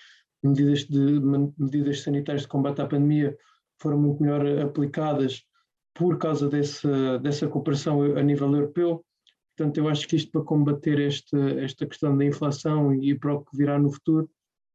[0.40, 1.20] medidas, de,
[1.58, 3.36] medidas sanitárias de combate à pandemia
[3.80, 5.42] foram muito melhor aplicadas
[5.92, 6.86] por causa desse,
[7.20, 9.04] dessa cooperação a nível europeu.
[9.58, 13.44] Portanto, eu acho que isto para combater este, esta questão da inflação e para o
[13.44, 14.30] que virá no futuro,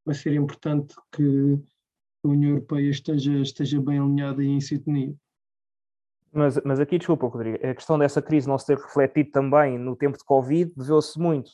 [0.06, 1.58] vai ser importante que
[2.22, 5.16] a União Europeia esteja, esteja bem alinhada e em sintonia.
[6.34, 9.96] Mas, mas aqui, desculpa, Rodrigo, a questão dessa crise não se ter refletido também no
[9.96, 11.52] tempo de Covid deveu-se muito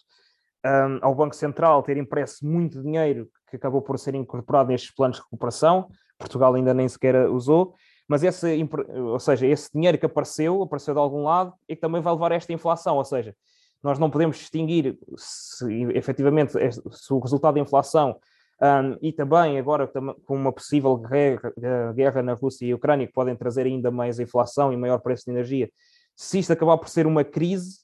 [0.66, 5.18] um, ao Banco Central ter impresso muito dinheiro que acabou por ser incorporado nestes planos
[5.18, 5.88] de recuperação,
[6.18, 7.76] Portugal ainda nem sequer usou,
[8.10, 12.02] mas esse, ou seja, esse dinheiro que apareceu, apareceu de algum lado e que também
[12.02, 13.36] vai levar a esta inflação, ou seja,
[13.84, 16.54] nós não podemos distinguir se efetivamente
[16.92, 18.20] se o resultado da inflação
[18.60, 21.54] um, e também agora com uma possível guerra,
[21.96, 25.32] guerra na Rússia e Ucrânia que podem trazer ainda mais inflação e maior preço de
[25.32, 25.70] energia,
[26.16, 27.78] se isto acabar por ser uma crise,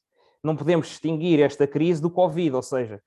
[0.44, 3.00] não podemos distinguir esta crise do Covid, ou seja,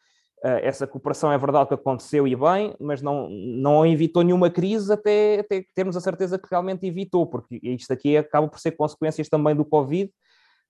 [0.43, 5.41] essa cooperação é verdade que aconteceu e bem, mas não, não evitou nenhuma crise até,
[5.41, 9.55] até termos a certeza que realmente evitou, porque isto aqui acaba por ser consequências também
[9.55, 10.11] do Covid,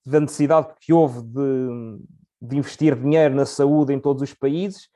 [0.04, 1.98] da necessidade que houve de,
[2.40, 4.88] de investir dinheiro na saúde em todos os países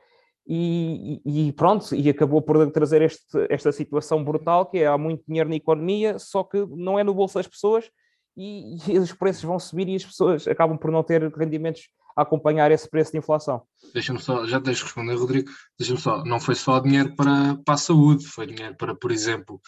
[0.47, 5.23] e, e, pronto, e acabou por trazer este, esta situação brutal que é há muito
[5.27, 7.91] dinheiro na economia, só que não é no bolso das pessoas
[8.37, 12.71] e, e os preços vão subir e as pessoas acabam por não ter rendimentos acompanhar
[12.71, 13.63] esse preço de inflação.
[13.93, 17.79] Deixa-me só, já deixo responder, Rodrigo, deixa-me só, não foi só dinheiro para, para a
[17.79, 19.61] saúde, foi dinheiro para, por exemplo,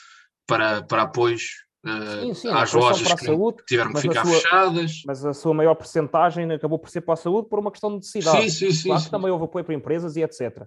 [0.46, 1.64] para, para apoios
[2.22, 5.02] sim, sim, às lojas que, saúde, tiveram que ficar sua, fechadas.
[5.06, 7.96] Mas a sua maior percentagem acabou por ser para a saúde por uma questão de
[7.96, 8.42] necessidade.
[8.42, 8.88] Sim, sim, sim.
[8.88, 9.06] Claro sim.
[9.06, 10.66] que também houve apoio para empresas e etc.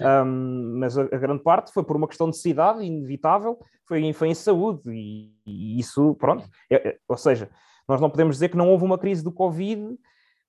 [0.00, 4.28] Um, mas a, a, grande parte foi por uma questão de necessidade inevitável, foi, foi
[4.28, 6.48] em saúde e, e isso, pronto.
[6.70, 7.50] É, é, ou seja,
[7.88, 9.98] nós não podemos dizer que não houve uma crise do Covid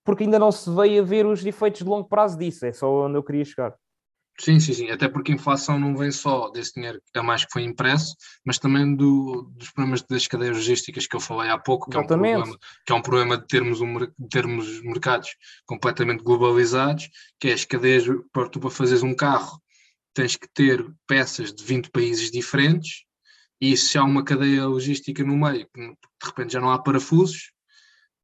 [0.04, 3.06] porque ainda não se veio a ver os efeitos de longo prazo disso, é só
[3.06, 3.76] onde eu queria chegar.
[4.40, 4.90] Sim, sim, sim.
[4.90, 8.58] Até porque a inflação não vem só desse dinheiro a mais que foi impresso, mas
[8.58, 12.08] também do, dos problemas das cadeias logísticas que eu falei há pouco, que é, um
[12.08, 15.36] problema, que é um problema de termos, um, de termos mercados
[15.66, 19.62] completamente globalizados, que é as cadeias, para tu para fazeres um carro,
[20.14, 23.04] tens que ter peças de 20 países diferentes,
[23.60, 27.52] e se há uma cadeia logística no meio, de repente já não há parafusos,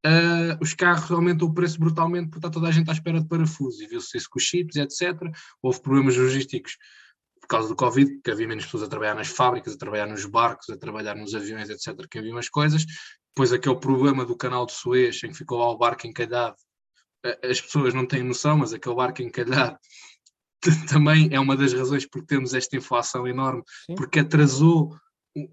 [0.05, 3.27] uh, os carros aumentam o preço brutalmente porque está toda a gente à espera de
[3.27, 5.19] parafusos e viu-se isso com os chips, etc.
[5.61, 6.77] Houve problemas logísticos
[7.41, 10.25] por causa do Covid, que havia menos pessoas a trabalhar nas fábricas, a trabalhar nos
[10.25, 12.85] barcos, a trabalhar nos aviões, etc., que havia umas coisas.
[13.35, 16.55] Depois aquele problema do canal de Suez, em que ficou lá o barco encalhado,
[17.43, 19.77] as pessoas não têm noção, mas aquele barco encalhado
[20.89, 23.95] também é uma das razões porque temos esta inflação enorme, Sim.
[23.95, 24.95] porque atrasou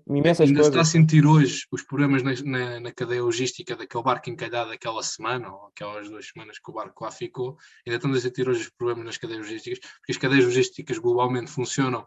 [0.07, 0.69] Imensas ainda coisas.
[0.69, 5.03] está a sentir hoje os problemas na, na, na, cadeia logística daquele barco encalhado aquela
[5.03, 8.61] semana, ou aquelas duas semanas que o barco lá ficou, ainda estamos a sentir hoje
[8.61, 12.07] os problemas nas cadeias logísticas, porque as cadeias logísticas globalmente funcionam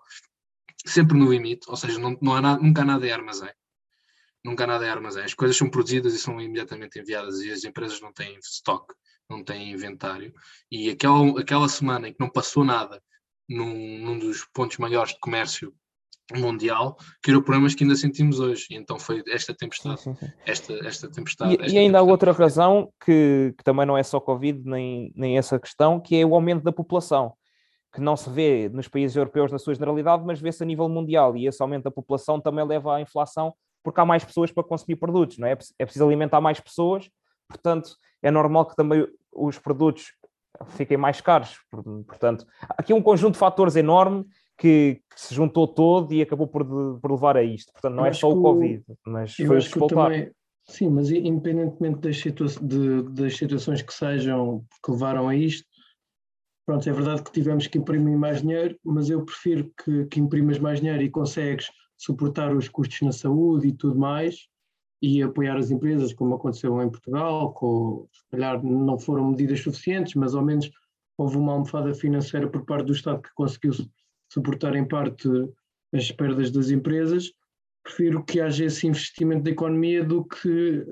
[0.86, 3.52] sempre no limite, ou seja, não, não há nada, nunca há nada em armazém.
[4.42, 5.24] Nunca há nada em armazém.
[5.26, 8.94] As coisas são produzidas e são imediatamente enviadas e as empresas não têm stock,
[9.30, 10.34] não têm inventário.
[10.72, 13.04] E aquela, aquela semana em que não passou nada
[13.50, 15.76] num, num dos pontos maiores de comércio
[16.34, 18.66] mundial criou problemas que ainda sentimos hoje.
[18.72, 20.02] E então foi esta tempestade.
[20.02, 20.34] Sim, sim, sim.
[20.46, 21.52] Esta, esta tempestade.
[21.52, 21.98] E, esta e ainda tempestade.
[21.98, 26.16] há outra razão que, que, também não é só Covid, nem, nem essa questão, que
[26.16, 27.34] é o aumento da população,
[27.94, 31.36] que não se vê nos países europeus na sua generalidade, mas vê-se a nível mundial.
[31.38, 34.96] E esse aumento da população também leva à inflação, porque há mais pessoas para consumir
[34.96, 35.52] produtos, não é?
[35.78, 37.10] É preciso alimentar mais pessoas,
[37.48, 40.14] portanto, é normal que também os produtos
[40.70, 41.58] fiquem mais caros.
[42.08, 44.26] Portanto, aqui um conjunto de fatores enorme
[44.58, 46.66] que, que, se juntou todo e acabou por,
[47.00, 47.72] por levar a isto.
[47.74, 50.12] Portanto, não eu é só o Covid, mas foi o despoltar.
[50.12, 50.32] Também,
[50.68, 55.68] sim, mas independentemente das, situa de, das situações que sejam que levaram a isto,
[56.66, 60.60] pronto, é verdade que tivemos que imprimir mais dinheiro, mas eu prefiro que, que imprimas
[60.60, 64.48] mais dinheiro e consegues suportar os custos na saúde e tudo mais
[65.02, 70.16] e apoiar as empresas, como aconteceu em Portugal, com, se calhar não foram medidas suficientes,
[70.16, 70.72] mas ao menos
[71.18, 73.74] houve uma almofada financeira por parte do Estado que conseguiu
[74.32, 75.30] suportar em parte
[75.94, 77.32] as perdas das empresas,
[77.84, 80.86] prefiro que haja esse investimento da economia do que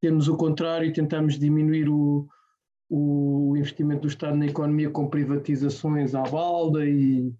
[0.00, 2.26] termos o contrário e tentarmos diminuir o,
[2.90, 7.32] o investimento do Estado na economia com privatizações à balda e,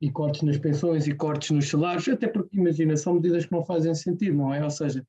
[0.00, 3.64] e cortes nas pensões e cortes nos salários, até porque, imagina, são medidas que não
[3.64, 4.64] fazem sentido, não é?
[4.64, 5.06] Ou seja,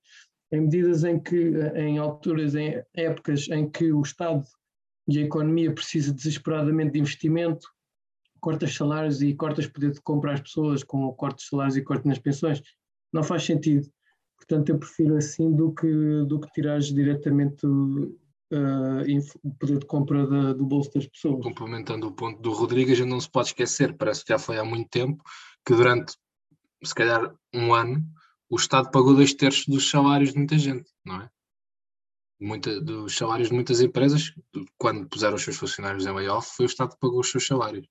[0.51, 4.45] em medidas em que, em alturas, em épocas em que o Estado
[5.07, 7.67] e a economia precisam desesperadamente de investimento,
[8.43, 12.19] cortas salários e cortas poder de compra às pessoas com cortes salários e cortes nas
[12.19, 12.61] pensões.
[13.13, 13.89] Não faz sentido.
[14.35, 15.87] Portanto, eu prefiro assim do que,
[16.27, 18.11] do que tirares diretamente uh,
[19.43, 21.41] o poder de compra da, do bolso das pessoas.
[21.41, 24.89] Complementando o ponto do gente não se pode esquecer, parece que já foi há muito
[24.89, 25.23] tempo,
[25.65, 26.13] que durante,
[26.83, 28.05] se calhar, um ano,
[28.49, 31.29] o Estado pagou dois terços dos salários de muita gente, não é?
[32.41, 34.33] Muita, dos salários de muitas empresas,
[34.77, 37.87] quando puseram os seus funcionários em layoff, foi o Estado que pagou os seus salários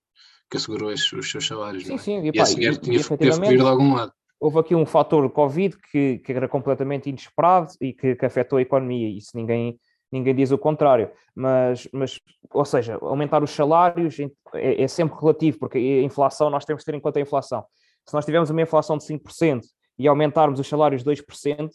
[0.52, 1.86] que assegurou esses, os seus salários.
[1.86, 1.98] Sim, é?
[1.98, 2.20] sim.
[2.20, 4.12] E, e esse dinheiro tinha, teve que vir de algum lado.
[4.38, 8.62] Houve aqui um fator Covid que, que era completamente inesperado e que, que afetou a
[8.62, 9.08] economia.
[9.08, 11.10] Isso ninguém, ninguém diz o contrário.
[11.34, 14.18] Mas, mas, ou seja, aumentar os salários
[14.54, 17.64] é, é, sempre relativo, porque a inflação, nós temos que ter em conta a inflação.
[18.06, 19.60] Se nós tivermos uma inflação de 5%
[19.98, 21.70] e aumentarmos os salários 2%,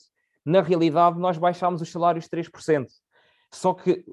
[0.45, 2.85] na realidade nós baixamos os salários 3%.
[3.51, 4.03] Só que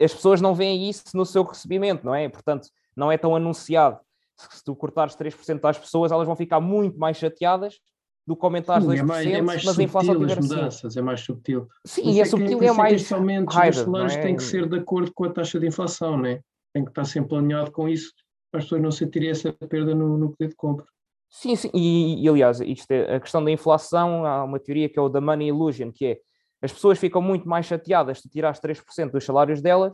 [0.00, 2.28] as pessoas não veem isso no seu recebimento, não é?
[2.28, 3.98] Portanto, não é tão anunciado.
[4.36, 7.80] Se tu cortares 3% das pessoas, elas vão ficar muito mais chateadas
[8.26, 11.02] do que aumentares 2%, é mais, é mais mas a inflação tiver as mudanças, é
[11.02, 11.68] mais subtil.
[11.84, 14.22] Sim, e é, é subtil e é, é mais somente os salários é?
[14.22, 16.40] tem que ser de acordo com a taxa de inflação, né?
[16.72, 18.12] tem que estar sempre alinhado com isso,
[18.50, 20.86] para as pessoas não sentirem essa perda no, no poder de compra.
[21.28, 24.98] Sim, sim, e, e aliás, isto é, a questão da inflação, há uma teoria que
[24.98, 26.20] é o da money illusion, que é
[26.60, 29.92] As pessoas ficam muito mais chateadas se tirares 3% dos salários delas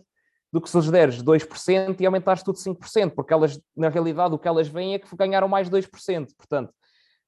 [0.52, 4.38] do que se lhes deres 2% e aumentares tudo 5%, porque elas, na realidade, o
[4.38, 6.28] que elas veem é que ganharam mais 2%.
[6.36, 6.72] Portanto,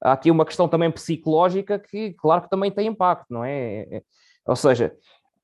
[0.01, 3.51] há aqui uma questão também psicológica que, claro que também tem impacto, não é?
[3.51, 4.03] é, é
[4.45, 4.95] ou seja,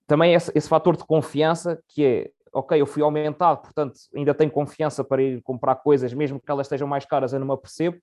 [0.08, 4.50] também esse, esse fator de confiança que é, ok, eu fui aumentado, portanto ainda tenho
[4.50, 7.98] confiança para ir comprar coisas, mesmo que elas estejam mais caras, eu não me apercebo,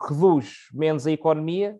[0.00, 1.78] reduz menos a economia,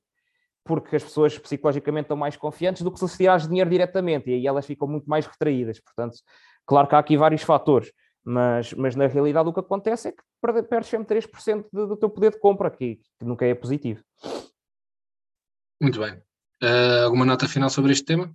[0.64, 4.46] porque as pessoas psicologicamente estão mais confiantes do que se tirares dinheiro diretamente, e aí
[4.46, 6.18] elas ficam muito mais retraídas, portanto,
[6.66, 7.92] claro que há aqui vários fatores,
[8.24, 10.22] mas, mas na realidade o que acontece é que
[10.68, 14.02] perdes sempre 3% do, do teu poder de compra, que, que nunca é positivo.
[15.80, 16.14] Muito bem.
[16.62, 18.32] Uh, alguma nota final sobre este tema?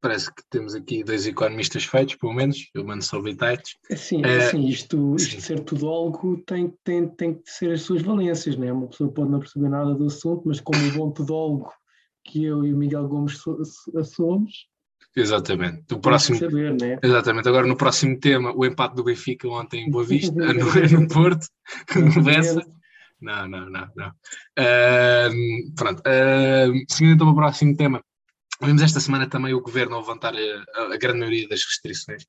[0.00, 3.76] Parece que temos aqui dois economistas feitos, pelo menos, eu mando só bitites.
[3.96, 5.40] Sim, uh, sim isto, isto sim.
[5.40, 8.70] ser tudólogo tem, tem, tem que ser as suas valências, né?
[8.70, 11.72] uma pessoa pode não perceber nada do assunto, mas como o bom tudólogo
[12.24, 13.40] que eu e o Miguel Gomes
[14.04, 14.68] somos,
[15.20, 15.92] Exatamente.
[15.92, 16.98] O próximo, saber, né?
[17.02, 17.48] Exatamente.
[17.48, 21.46] Agora no próximo tema, o empate do Benfica ontem em Boa Vista, no, no Porto,
[21.94, 22.64] no Bessa.
[23.20, 24.08] Não, não, não, não.
[24.58, 26.00] Uh, pronto.
[26.00, 28.02] Uh, seguindo então para o próximo tema,
[28.62, 32.22] vimos esta semana também o governo a levantar a, a grande maioria das restrições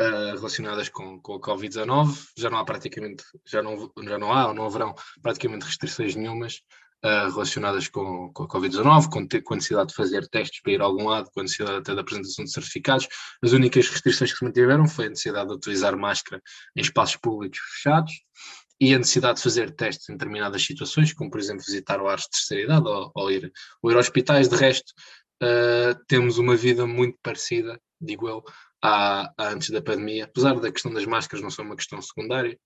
[0.00, 2.28] uh, relacionadas com, com a Covid-19.
[2.38, 6.62] Já não há praticamente, já não, já não há ou não haverão praticamente restrições nenhumas
[7.04, 10.80] uh, relacionadas com, com a Covid-19, com, com, a necessidade de fazer testes para ir
[10.80, 13.08] a algum lado, com a necessidade até da apresentação de certificados.
[13.42, 16.42] As únicas restrições que se mantiveram foi a necessidade de utilizar máscara
[16.76, 18.12] em espaços públicos fechados
[18.80, 22.18] e a necessidade de fazer testes em determinadas situações, como por exemplo visitar o ar
[22.18, 24.48] de terceira idade ou, ou, ir, ou ir a hospitais.
[24.48, 24.92] De resto,
[25.42, 28.42] uh, temos uma vida muito parecida, digo eu,
[28.82, 32.58] à, à, antes da pandemia, apesar da questão das máscaras não ser uma questão secundária,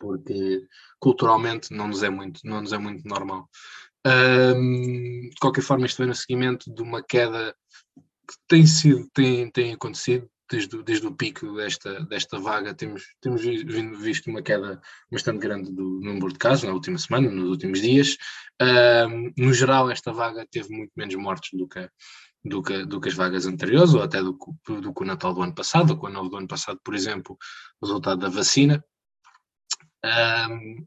[0.00, 0.66] porque
[0.98, 3.48] culturalmente não nos é muito, não nos é muito normal.
[4.04, 7.54] Um, de qualquer forma, isto vem no seguimento de uma queda
[7.94, 13.42] que tem sido, tem, tem acontecido desde, desde o pico desta, desta vaga, temos, temos
[13.42, 18.16] visto uma queda bastante grande do número de casos na última semana, nos últimos dias.
[18.60, 21.88] Um, no geral, esta vaga teve muito menos mortes do que,
[22.44, 24.36] do que, do que as vagas anteriores, ou até do,
[24.66, 26.94] do que o Natal do ano passado, ou com o Ano do ano passado, por
[26.94, 27.36] exemplo,
[27.82, 28.82] resultado da vacina
[30.04, 30.86] um,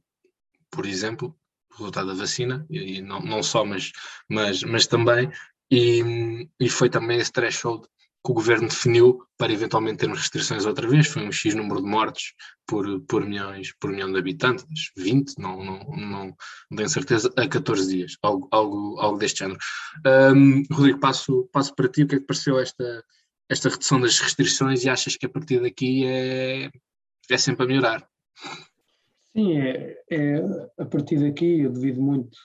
[0.70, 1.36] por exemplo,
[1.72, 3.92] o resultado da vacina, e não, não só, mas,
[4.30, 5.32] mas, mas também,
[5.72, 7.88] e, e foi também esse threshold
[8.26, 11.90] que o governo definiu para eventualmente termos restrições outra vez, foi um X número de
[11.90, 12.34] mortes
[12.66, 17.48] por, por, milhões, por milhão de habitantes, 20, não, não, não, não tenho certeza, a
[17.48, 19.60] 14 dias, algo, algo, algo deste género.
[20.34, 23.04] Um, Rodrigo, passo, passo para ti, o que é que pareceu esta,
[23.50, 26.72] esta redução das restrições e achas que a partir daqui é,
[27.30, 28.08] é sempre a melhorar?
[29.36, 30.36] Sim, é, é,
[30.78, 32.38] a partir daqui eu devido muito,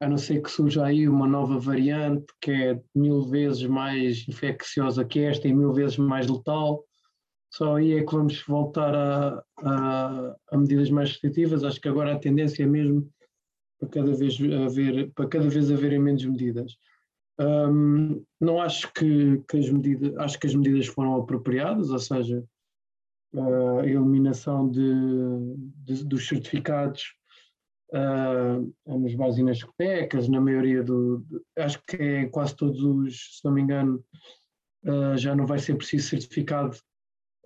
[0.00, 5.04] a não ser que surja aí uma nova variante que é mil vezes mais infecciosa
[5.04, 6.84] que esta e mil vezes mais letal,
[7.52, 11.62] só aí é que vamos voltar a, a, a medidas mais restritivas.
[11.62, 13.08] Acho que agora a tendência é mesmo
[13.78, 16.76] para cada vez haver, para cada vez haverem menos medidas.
[17.38, 22.42] Um, não acho que, que, as medidas, acho que as medidas foram apropriadas, ou seja,
[23.36, 24.92] a eliminação de,
[25.84, 27.14] de, dos certificados
[27.92, 31.18] uh, nos bares e nas discotecas, na maioria do.
[31.18, 34.04] De, acho que é quase todos os, se não me engano,
[34.84, 36.76] uh, já não vai ser preciso certificado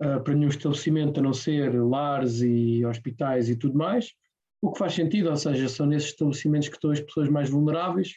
[0.01, 4.13] uh, para nenhum estabelecimento, a não ser lares e hospitais e tudo mais.
[4.61, 8.13] O que faz sentido, ou seja, são nesses estabelecimentos que estão as pessoas mais vulneráveis.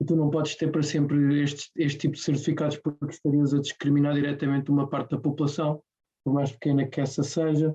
[0.00, 3.60] E tu não podes ter para sempre este, este tipo de certificados porque estarias a
[3.60, 5.82] discriminar diretamente uma parte da população
[6.24, 7.74] por mais pequena que essa seja,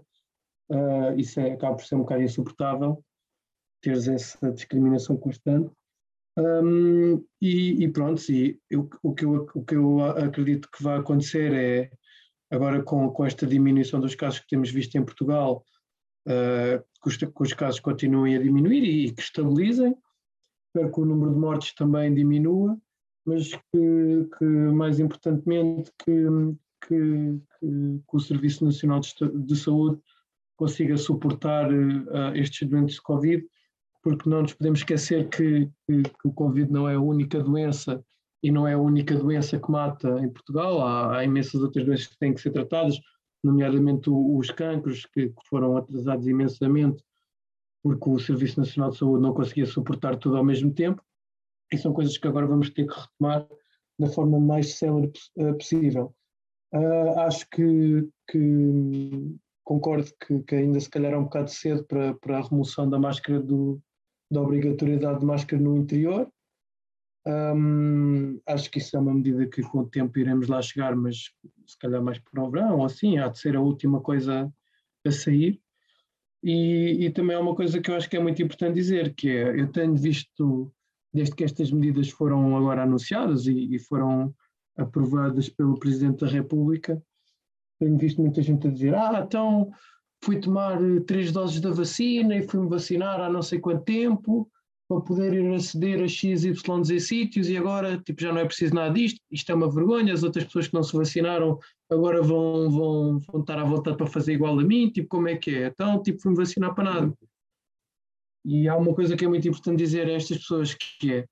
[0.70, 3.04] uh, isso é, acaba por ser um bocado insuportável,
[3.82, 5.72] teres essa discriminação constante.
[6.38, 10.98] Um, e, e, pronto, e eu, o, que eu, o que eu acredito que vai
[10.98, 11.90] acontecer é,
[12.52, 15.64] agora com, com esta diminuição dos casos que temos visto em Portugal,
[16.28, 19.96] uh, que, os, que, os, casos continuem a diminuir e, e que estabilizem,
[20.68, 22.78] espero que o número de mortes também diminua,
[23.26, 26.12] mas que, que mais importantemente que,
[26.88, 27.68] que, que,
[28.10, 29.14] que o Serviço Nacional de,
[29.46, 30.02] de, Saúde
[30.56, 33.46] consiga suportar uh, estes doentes de Covid,
[34.02, 38.04] porque não nos podemos esquecer que, que, o Covid não é a única doença
[38.44, 42.08] e não é a única doença que mata em Portugal, há, há imensas outras doenças
[42.08, 43.00] que têm que ser tratadas,
[43.44, 47.04] nomeadamente os cancros, que, que foram atrasados imensamente
[47.86, 51.04] porque o Serviço Nacional de Saúde não conseguia suportar tudo ao mesmo tempo,
[51.72, 53.48] e são coisas que agora vamos ter que retomar
[54.00, 56.12] da forma mais célere eh, possível.
[56.76, 62.14] Uh, acho que, que concordo que, que, ainda se calhar é um bocado cedo para,
[62.16, 63.82] para a remoção da máscara do,
[64.30, 66.30] da obrigatoriedade de máscara no interior.
[67.28, 71.32] Um, acho que isso é uma medida que com o tempo iremos lá chegar, mas
[71.66, 74.52] se calhar mais para o verão, ou assim, há de ser a última coisa
[75.06, 75.60] a sair.
[76.44, 79.30] E, e também é uma coisa que eu acho que é muito importante dizer, que
[79.30, 80.72] é, eu tenho visto,
[81.12, 84.36] desde que estas medidas foram agora anunciadas e, e foram
[84.78, 87.02] aprovadas pelo Presidente da República,
[87.80, 89.72] tenho visto muita gente a dizer, ah, então
[90.24, 94.50] fui tomar três doses da vacina e fui-me vacinar há não sei quanto tempo,
[94.88, 98.46] para poder ir aceder a X, Y, Z sítios e agora tipo, já não é
[98.46, 101.60] preciso nada disto, isto é uma vergonha, as outras pessoas que não se vacinaram
[101.90, 105.36] agora vão, vão, vão estar à vontade para fazer igual a mim, tipo, como é
[105.36, 105.68] que é?
[105.68, 107.18] Então, tipo, fui-me vacinar para nada.
[108.44, 111.26] E há uma coisa que é muito importante dizer a estas pessoas que é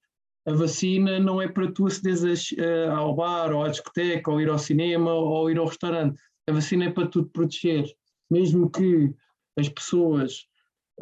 [0.46, 2.54] a vacina não é para tu acederes
[2.91, 6.22] ao bar, ou à discoteca, ou ir ao cinema, ou ir ao restaurante.
[6.48, 7.86] A vacina é para tu te proteger.
[8.30, 9.14] Mesmo que
[9.58, 10.48] as pessoas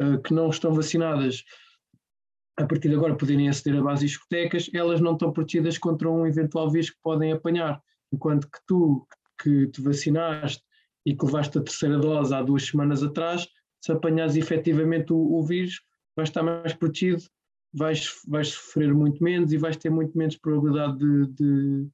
[0.00, 1.44] uh, que não estão vacinadas
[2.56, 6.26] a partir de agora poderem aceder a bases discotecas, elas não estão protegidas contra um
[6.26, 7.82] eventual vírus que podem apanhar.
[8.12, 9.06] Enquanto que tu,
[9.42, 10.62] que te vacinaste
[11.04, 13.48] e que levaste a terceira dose há duas semanas atrás,
[13.80, 15.80] se apanhares efetivamente o, o vírus,
[16.14, 17.24] vais estar mais protegido,
[17.72, 21.88] vais, vais sofrer muito menos e vais ter muito menos probabilidade de, de,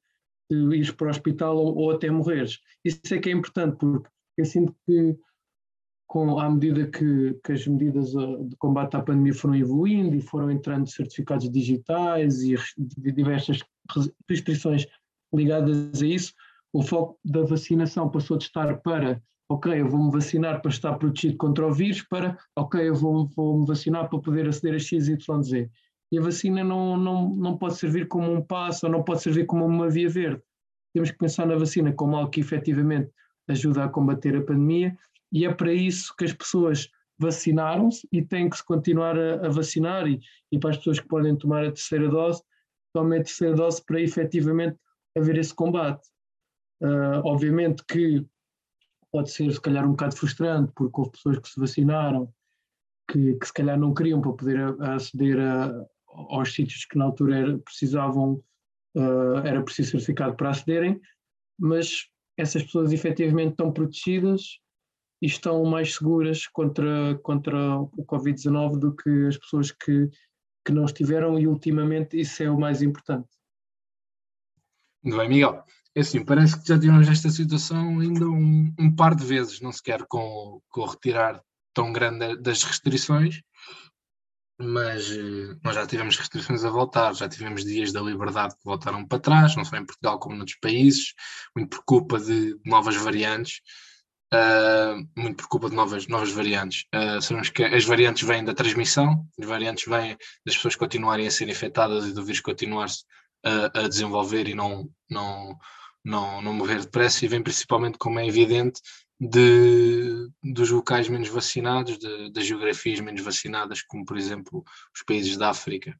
[0.49, 2.59] de ires para o hospital ou, ou até morreres.
[2.83, 5.17] Isso é que é importante, porque eu sinto que
[6.07, 10.21] com, à medida que, que, as medidas uh, de combate à pandemia foram evoluindo e
[10.21, 12.55] foram entrando certificados digitais e
[13.13, 13.59] diversas
[14.27, 14.87] restrições
[15.31, 16.33] ligadas a isso,
[16.73, 21.37] o foco da vacinação passou de estar para, ok, eu vou-me vacinar para estar protegido
[21.37, 25.43] contra o vírus, para, ok, eu vou-me vou vacinar para poder aceder a X, Y,
[25.43, 25.69] Z.
[26.11, 29.45] E a vacina não, não, não pode servir como um passo ou não pode servir
[29.45, 30.41] como uma via verde.
[30.93, 33.11] Temos que pensar na vacina como algo que efetivamente
[33.47, 34.95] ajuda a combater a pandemia
[35.31, 39.49] e é para isso que as pessoas vacinaram-se e têm que se continuar a, a
[39.49, 40.19] vacinar e,
[40.51, 42.41] e, para as pessoas que podem tomar a terceira dose,
[42.93, 44.77] tomem a terceira dose para efetivamente
[45.17, 46.07] haver esse combate.
[46.81, 48.25] Uh, obviamente que
[49.11, 52.31] pode ser se calhar um bocado frustrante, porque houve pessoas que se vacinaram
[53.09, 57.37] que, que se calhar não queriam para poder aceder a, aos sítios que na altura
[57.37, 58.43] era, precisavam,
[58.95, 60.99] uh, era preciso certificado para acederem,
[61.57, 62.07] mas
[62.37, 64.59] essas pessoas efetivamente estão protegidas
[65.21, 70.09] e estão mais seguras contra, contra o Covid-19 do que as pessoas que,
[70.65, 73.27] que não estiveram, e ultimamente isso é o mais importante.
[75.03, 75.63] Muito bem, Miguel.
[75.95, 79.71] É assim, parece que já tivemos esta situação ainda um, um par de vezes, não
[79.71, 81.41] sequer com, com o retirar
[81.73, 83.41] tão grande das restrições,
[84.59, 89.05] mas eh, nós já tivemos restrições a voltar, já tivemos dias da liberdade que voltaram
[89.05, 91.13] para trás, não só em Portugal como noutros países,
[91.55, 93.61] muito por culpa de novas variantes
[94.33, 96.85] uh, muito por culpa de novas, novas variantes.
[96.93, 101.31] Uh, sabemos que as variantes vêm da transmissão, as variantes vêm das pessoas continuarem a
[101.31, 103.03] ser infectadas e do vírus continuar-se
[103.43, 105.57] a, a, desenvolver e não, não,
[106.03, 108.81] não, não morrer depressa, e vem principalmente, como é evidente,
[109.19, 114.63] de, dos locais menos vacinados, de, das geografias menos vacinadas, como por exemplo
[114.95, 115.97] os países da África.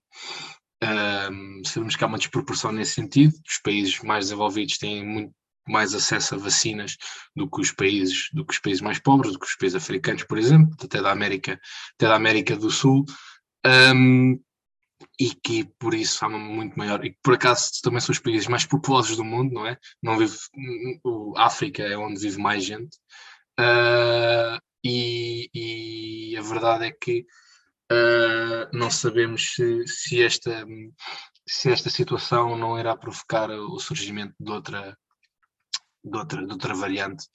[0.81, 5.33] Um, sabemos que há uma desproporção nesse sentido, os países mais desenvolvidos têm muito
[5.67, 6.97] mais acesso a vacinas
[7.35, 10.23] do que os países, do que os países mais pobres, do que os países africanos,
[10.23, 11.59] por exemplo, até da América,
[11.95, 13.05] até da América do Sul,
[13.93, 14.39] um,
[15.19, 18.47] e que por isso há muito maior, e que por acaso também são os países
[18.47, 19.77] mais populosos do mundo, não é?
[20.01, 20.37] Não vive,
[21.03, 22.97] o África é onde vive mais gente,
[23.59, 27.25] uh, e, e, a verdade é que
[27.91, 30.65] uh, não sabemos se, se esta
[31.47, 34.95] se esta situação não irá provocar o surgimento de outra
[36.03, 37.25] de outra, de outra variante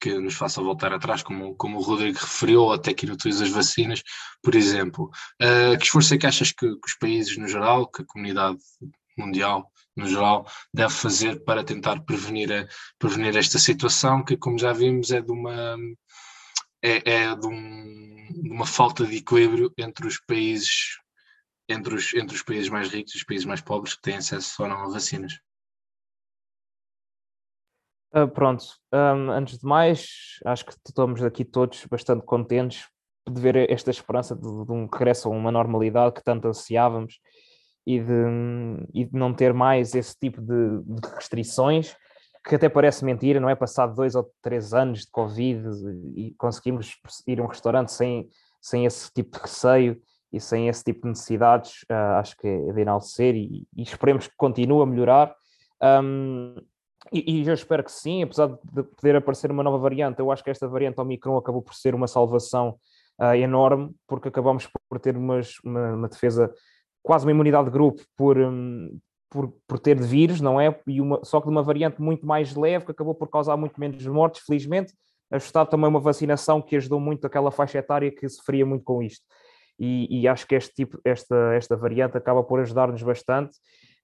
[0.00, 4.02] que nos faça voltar atrás, como, como o Rodrigo referiu, até que utiliza as vacinas,
[4.42, 5.10] por exemplo.
[5.40, 8.58] Uh, que esforço é que achas que, que, os países no geral, que a comunidade
[9.16, 12.66] mundial no geral, deve fazer para tentar prevenir, a,
[12.98, 15.76] prevenir esta situação, que como já vimos é de uma,
[16.82, 20.98] é, é de, um, de uma falta de equilíbrio entre os países
[21.68, 24.62] entre os, entre os países mais ricos e os países mais pobres que têm acesso
[24.62, 25.38] ou não a vacinas.
[28.14, 32.86] Uh, pronto, um, antes de mais, acho que estamos aqui todos bastante contentes
[33.26, 37.20] de ver esta esperança de, de um regresso a uma normalidade que tanto ansiávamos
[37.86, 38.24] e de,
[38.92, 41.96] e de não ter mais esse tipo de, de, restrições,
[42.46, 43.54] que até parece mentira, não é?
[43.54, 45.62] Passado dois ou três anos de Covid
[46.14, 46.96] e conseguimos
[47.26, 48.28] ir a um restaurante sem,
[48.60, 50.00] sem esse tipo de receio
[50.32, 54.26] e sem esse tipo de necessidades, uh, acho que é de enaltecer e, e esperemos
[54.26, 55.34] que continue a melhorar.
[55.82, 56.54] Um,
[57.10, 60.44] e, e, eu espero que sim, apesar de poder aparecer uma nova variante, eu acho
[60.44, 62.76] que esta variante Omicron acabou por ser uma salvação
[63.20, 66.52] uh, enorme, porque acabamos por ter umas, uma, uma, defesa,
[67.02, 68.98] quase uma imunidade de grupo, por, um,
[69.28, 70.78] por, por ter de vírus, não é?
[70.86, 73.80] E uma, só que de uma variante muito mais leve, que acabou por causar muito
[73.80, 74.92] menos mortes, felizmente,
[75.30, 79.24] ajustado também uma vacinação que ajudou muito aquela faixa etária que sofria muito com isto.
[79.78, 83.58] E, e acho que este tipo, esta, esta variante acaba por ajudar-nos bastante.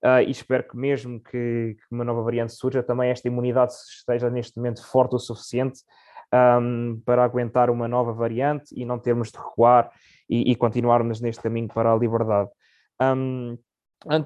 [0.05, 4.31] Uh, e espero que mesmo que, que, uma nova variante surja, também esta imunidade esteja
[4.31, 5.81] neste momento forte o suficiente
[6.33, 9.91] um, para aguentar uma nova variante e não termos de recuar
[10.29, 12.49] e, e continuarmos neste caminho para a liberdade.
[13.01, 13.59] Um,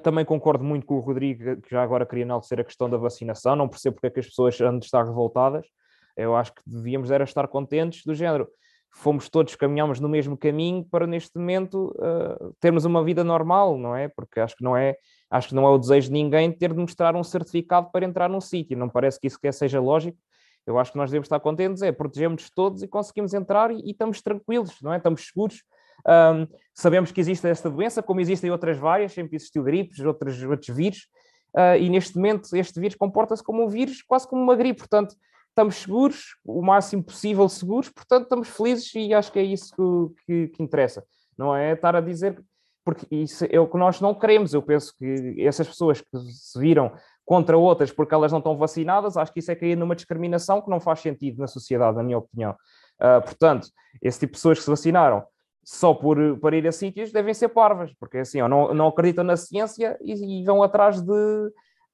[0.03, 3.57] também concordo muito com o Rodrigo, que já agora queria enaltecer a questão da vacinação,
[3.57, 5.67] não percebo porque é que as pessoas andam de estar revoltadas,
[6.15, 8.47] eu acho que devíamos era estar contentes do género,
[8.93, 13.97] fomos todos, caminhamos no mesmo caminho para neste momento uh, termos uma vida normal, não
[13.97, 14.09] é?
[14.09, 14.97] Porque acho que não é,
[15.31, 18.29] acho que não é o desejo de ninguém ter de mostrar um certificado para entrar
[18.29, 20.19] num sítio, não parece que isso quer seja lógico,
[20.67, 23.91] eu acho que nós devemos estar contentes, é protegemos todos e conseguimos entrar e, e
[23.91, 24.99] estamos tranquilos, não é?
[24.99, 25.65] Estamos seguros.
[26.07, 30.77] Um, sabemos que existe esta doença, como existem outras várias, sempre existiu gripes, outros, outros
[30.77, 31.09] vírus,
[31.57, 35.15] uh, e neste momento este vírus comporta-se como um vírus, quase como uma gripe, portanto,
[35.53, 39.75] estamos seguros, o máximo possível seguros, portanto, estamos felizes e acho que é isso
[40.17, 41.05] que, que, que interessa,
[41.37, 42.43] não é estar a dizer,
[42.85, 44.53] porque isso é o que nós não queremos.
[44.53, 46.93] Eu penso que essas pessoas que se viram
[47.25, 50.71] contra outras porque elas não estão vacinadas, acho que isso é cair numa discriminação que
[50.71, 52.57] não faz sentido na sociedade, na minha opinião.
[53.01, 53.69] Uh, portanto,
[54.01, 55.25] esse tipo de pessoas que se vacinaram
[55.65, 59.23] só por, para ir a sítios devem ser parvas, porque assim, ou não, não acreditam
[59.23, 61.53] na ciência e, e, vão atrás de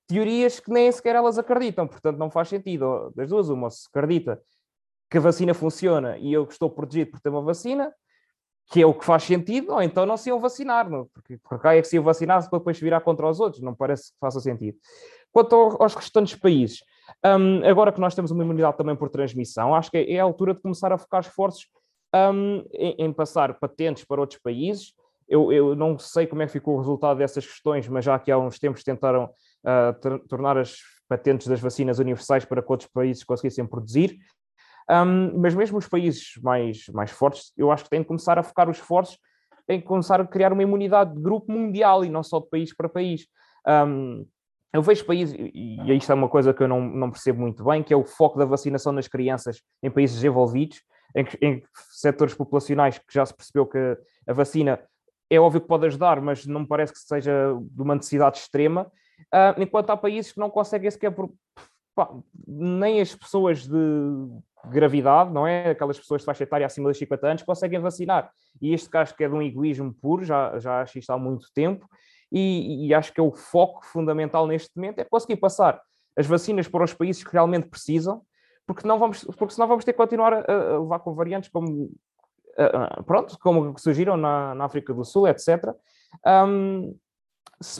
[0.08, 3.12] teorias que nem sequer elas acreditam, portanto não faz sentido.
[3.14, 4.40] Das duas, uma, se acredita
[5.10, 7.92] que a vacina funciona e eu estou protegido por ter uma vacina,
[8.70, 11.06] que é o que faz sentido, ou então não se iam vacinar, não?
[11.14, 14.12] porque, porque é que se iam vacinar para depois virar contra os outros, não parece
[14.12, 14.76] que faça sentido.
[15.32, 16.82] Quanto aos restantes países,
[17.24, 20.54] um, agora que nós temos uma imunidade também por transmissão, acho que é a altura
[20.54, 21.66] de começar a focar esforços
[22.14, 24.92] um, em, em, passar patentes para outros países.
[25.28, 28.30] Eu, eu, não sei como é que ficou o resultado dessas questões, mas já que
[28.30, 29.30] há uns tempos tentaram
[30.28, 30.76] tornar as
[31.08, 34.18] patentes das vacinas universais para que outros países conseguissem produzir.
[34.90, 38.42] Um, mas mesmo os países mais, mais fortes, eu acho que têm de começar a
[38.42, 39.18] focar os esforços
[39.68, 42.88] em começar a criar uma imunidade de grupo mundial e não só de país para
[42.88, 43.26] país.
[43.66, 44.26] Um,
[44.72, 47.82] eu vejo países, e isto é uma coisa que eu não, não percebo muito bem,
[47.82, 50.82] que é o foco da vacinação nas crianças em países desenvolvidos,
[51.14, 54.80] em, em setores populacionais que já se percebeu que a vacina
[55.30, 58.90] é óbvio que pode ajudar, mas não me parece que seja de uma necessidade extrema,
[59.34, 61.30] uh, enquanto há países que não conseguem sequer por,
[61.94, 62.10] pá,
[62.46, 63.78] nem as pessoas de
[64.70, 65.70] gravidade, não é?
[65.70, 68.30] Aquelas pessoas de faixa etária acima dos 50 anos conseguem vacinar.
[68.60, 71.46] E este caso que é de um egoísmo puro, já, já acho isto há muito
[71.54, 71.88] tempo,
[72.30, 75.80] e, e, acho que é o foco fundamental neste momento é conseguir passar
[76.14, 78.20] as vacinas para os países que realmente precisam,
[78.66, 81.90] porque, não vamos, porque senão vamos ter que continuar a, a levar com variantes como,
[83.06, 85.74] pronto, como surgiram na, na África do Sul, etc.
[86.26, 86.94] Um,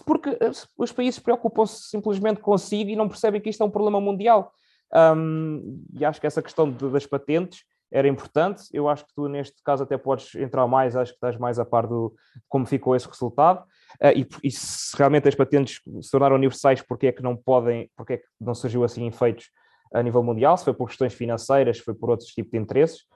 [0.05, 0.39] porque
[0.77, 4.53] os países preocupam-se simplesmente consigo e não percebem que isto é um problema mundial.
[4.93, 8.65] Um, e acho que essa questão de, das patentes era importante.
[8.73, 11.65] Eu acho que tu, neste caso, até podes entrar mais, acho que estás mais a
[11.65, 12.15] par do
[12.49, 13.65] como ficou esse resultado.
[14.01, 17.91] Uh, e, e, se realmente as patentes se tornaram universais, porque é que não podem,
[17.97, 19.51] porque é que não surgiu assim efeitos
[19.93, 20.57] a nível mundial?
[20.57, 23.07] Se foi por questões financeiras, se foi por outros tipos de interesses.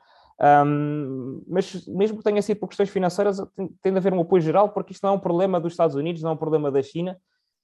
[0.43, 4.43] Um, mas mesmo que tenha sido por questões financeiras, tem, tem de haver um apoio
[4.43, 6.83] geral, porque isto não é um problema dos Estados Unidos, não é um problema da
[6.83, 7.17] China,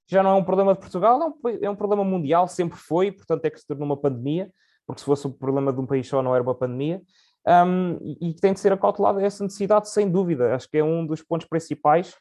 [0.07, 3.43] já não é um problema de Portugal, não, é um problema mundial, sempre foi, portanto
[3.45, 4.49] é que se tornou uma pandemia,
[4.87, 7.01] porque se fosse um problema de um país só não era uma pandemia,
[7.45, 10.55] um, e, e tem de ser acautelada essa necessidade, sem dúvida.
[10.55, 12.15] Acho que é um dos pontos principais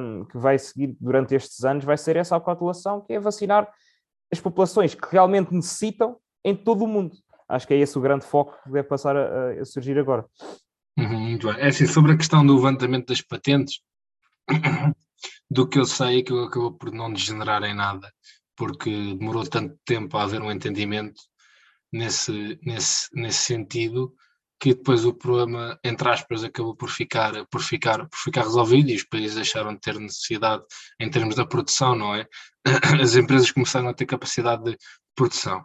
[0.00, 3.70] um, que vai seguir durante estes anos, vai ser essa acautelação, que é vacinar
[4.32, 7.16] as populações que realmente necessitam em todo o mundo.
[7.48, 10.24] Acho que é esse o grande foco que deve passar a, a surgir agora.
[10.98, 11.60] Uhum, muito bem.
[11.60, 13.80] É assim, sobre a questão do levantamento das patentes,
[15.50, 18.12] do que eu sei, que acabou por não degenerar em nada,
[18.56, 21.20] porque demorou tanto tempo a haver um entendimento
[21.92, 24.12] nesse, nesse, nesse sentido
[24.58, 28.96] que depois o problema, entre aspas, acabou por ficar, por ficar, por ficar resolvido e
[28.96, 30.64] os países deixaram de ter necessidade
[30.98, 32.26] em termos da produção, não é?
[33.02, 34.78] As empresas começaram a ter capacidade de
[35.14, 35.64] produção.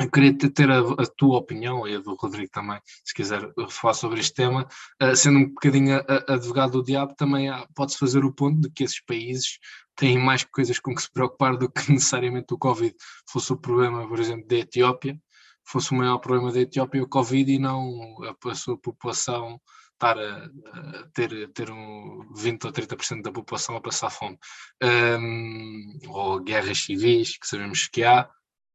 [0.00, 3.94] Eu queria ter a, a, tua opinião e a do Rodrigo também, se quiser falar
[3.94, 4.68] sobre este tema.
[5.02, 9.00] Uh, sendo um bocadinho advogado do diabo, também pode-se fazer o ponto de que esses
[9.04, 9.58] países
[9.96, 12.94] têm mais coisas com que se preocupar do que necessariamente o Covid
[13.28, 15.18] fosse o problema, por exemplo, da Etiópia,
[15.64, 19.60] fosse o maior problema da Etiópia o Covid e não a, a sua população
[19.94, 24.38] estar a, a, ter, ter um 20 ou 30% da população a passar fome.
[24.82, 28.30] Um, ou guerras civis, que sabemos que há,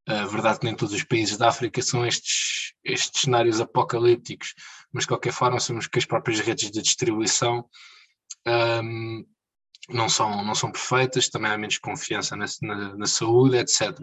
[0.08, 4.54] a verdade é que nem todos os países da África são estes, estes cenários apocalípticos,
[4.91, 7.66] mas de qualquer forma sabemos que as próprias redes de distribuição
[8.45, 9.26] um,
[9.89, 13.99] não são, não são perfeitas, também há menos confiança na, na, na saúde, etc.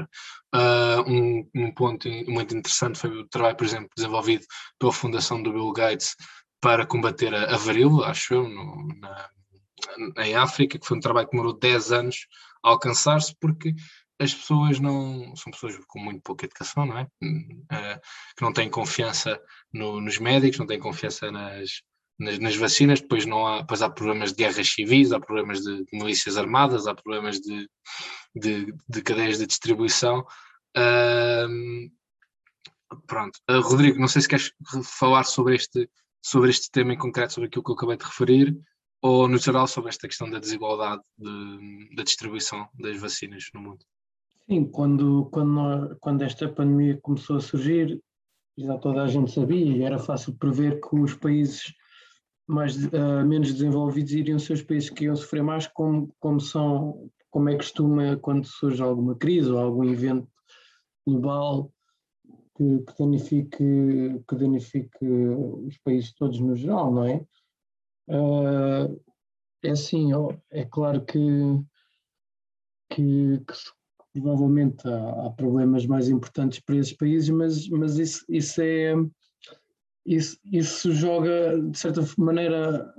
[0.54, 4.44] Uh, um, um, ponto muito interessante foi o trabalho, por exemplo, desenvolvido
[4.78, 6.14] pela Fundação do Bill Gates
[6.60, 9.30] para combater a, a varíola, acho eu, no, na,
[10.18, 12.26] em África, que foi um trabalho que demorou 10 anos
[12.62, 13.74] a alcançar-se, porque
[14.20, 17.04] as pessoas não são pessoas com muito pouca educação, não é?
[17.22, 18.00] Uh,
[18.36, 19.40] que não têm confiança
[19.72, 21.80] no, nos médicos, não têm confiança nas,
[22.18, 25.84] nas, nas, vacinas, depois não há, depois há problemas de guerras civis, há problemas de,
[25.86, 27.66] de milícias armadas, há problemas de,
[28.36, 30.20] de, de cadeias de distribuição.
[30.76, 31.90] Uh,
[33.06, 34.52] pronto, uh, Rodrigo, não sei se queres
[34.84, 35.88] falar sobre este,
[36.22, 38.54] sobre este tema em concreto, sobre aquilo que eu acabei de referir,
[39.00, 43.82] ou no geral sobre esta questão da desigualdade de, da distribuição das vacinas no mundo.
[44.50, 48.02] Sim, quando, quando, quando esta pandemia começou a surgir,
[48.58, 51.72] já toda a gente sabia e era fácil prever que os países
[52.48, 57.08] mais, uh, menos desenvolvidos iriam ser os países que iam sofrer mais, como, como, são,
[57.30, 60.28] como é costume quando surge alguma crise ou algum evento
[61.06, 61.72] global
[62.56, 67.24] que, que, danifique, que danifique os países todos no geral, não é?
[68.08, 69.00] Uh,
[69.62, 70.10] é assim,
[70.50, 71.20] é claro que,
[72.88, 73.52] que, que
[74.12, 78.94] provavelmente há, há, problemas mais importantes para esses países, mas, mas isso, isso é
[80.04, 82.92] isso, isso joga de certa maneira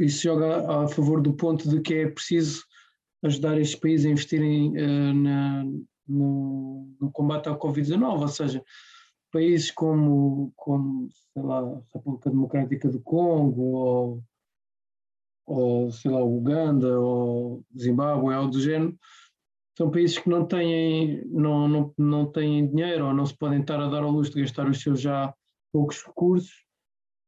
[0.00, 2.64] isso joga a favor do ponto de que é preciso
[3.22, 5.64] ajudar estes países a investirem uh, na,
[6.08, 8.64] no, no, combate à Covid-19, ou seja,
[9.30, 14.22] países como, como sei lá, a República Democrática do Congo ou,
[15.46, 18.96] ou sei lá, Uganda ou Zimbábue, algo do género,
[19.76, 23.78] são países que não têm, não, não, não têm dinheiro ou não se podem estar
[23.78, 25.34] a dar ao luxo de gastar os seus já
[25.72, 26.64] poucos recursos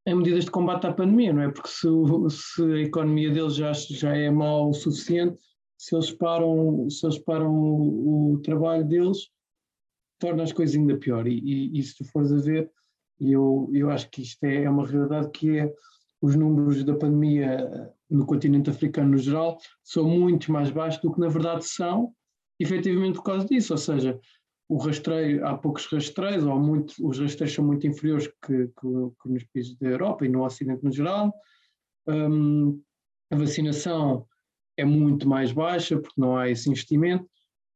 [0.06, 1.50] em medidas de combate à pandemia, não é?
[1.50, 1.86] Porque se,
[2.30, 5.38] se a economia deles já, já é mal o suficiente,
[5.76, 9.28] se eles param, se eles param o, o trabalho deles,
[10.18, 11.26] torna as coisas ainda pior.
[11.26, 12.70] E, e, e se tu fores a ver,
[13.20, 15.72] eu, eu acho que isto é, é uma realidade que é
[16.22, 21.20] os números da pandemia no continente africano no geral são muito mais baixos do que
[21.20, 22.14] na verdade são,
[22.58, 24.18] efetivamente por causa disso, ou seja,
[24.68, 29.28] o rastreio, há poucos rastreios, ou muito, os rastreios são muito inferiores que, que, que
[29.28, 31.32] nos países da Europa e no Ocidente no geral.
[32.06, 32.80] Um,
[33.30, 34.26] a vacinação
[34.76, 37.28] é muito mais baixa porque não há esse investimento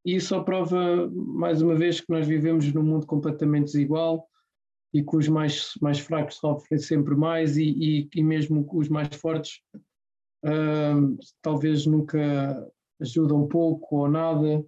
[0.04, 4.26] e isso prova mais uma vez que nós vivemos num mundo completamente desigual
[4.92, 9.14] e que os mais, mais fracos sofrem sempre mais e, e, e mesmo os mais
[9.16, 9.60] fortes
[10.44, 12.70] uh, talvez nunca
[13.00, 14.64] ajudam pouco ou nada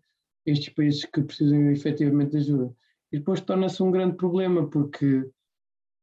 [0.47, 2.75] estes países que precisam efetivamente de ajuda.
[3.13, 5.25] E depois torna-se um grande problema porque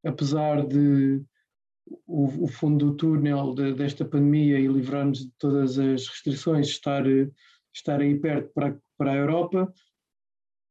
[0.03, 1.23] apesar de
[2.07, 7.03] o, o fundo do túnel de, desta pandemia e livrar-nos de todas as restrições estar,
[7.73, 9.73] estar aí perto para, para a Europa,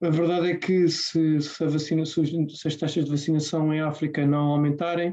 [0.02, 2.20] a verdade é que se, se, vacina, se,
[2.66, 5.12] as taxas de vacinação em África não aumentarem,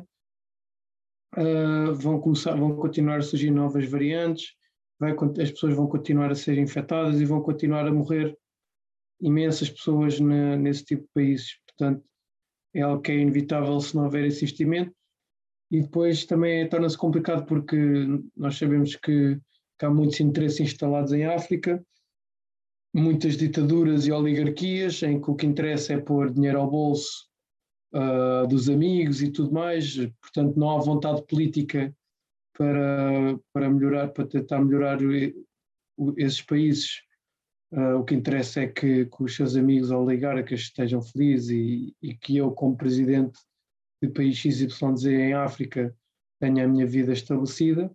[1.38, 4.56] uh, vão, começar, vão continuar a surgir novas variantes,
[4.98, 8.38] vai, as pessoas vão continuar a ser infectadas e vão continuar a morrer
[9.22, 11.60] imensas pessoas na, nesse tipo de países.
[11.68, 12.04] Portanto,
[12.74, 14.94] é algo que é inevitável se não houver esse investimento.
[15.72, 17.78] E depois também torna-se complicado porque
[18.36, 19.38] nós sabemos que,
[19.78, 21.84] que há muitos interesses instalados em África
[22.98, 27.28] muitas ditaduras e oligarquias em que o que interessa é pôr dinheiro ao bolso
[27.94, 31.96] uh, dos amigos e tudo mais, portanto não há vontade política
[32.58, 34.98] para, para melhorar, para tentar melhorar
[36.18, 37.02] esses países.
[37.72, 42.16] Uh, o que interessa é que, que, os seus amigos oligarcas estejam felizes e, e
[42.16, 43.38] que eu, como presidente
[44.02, 45.94] de país XYZ em África,
[46.40, 47.92] tenha a minha vida estabelecida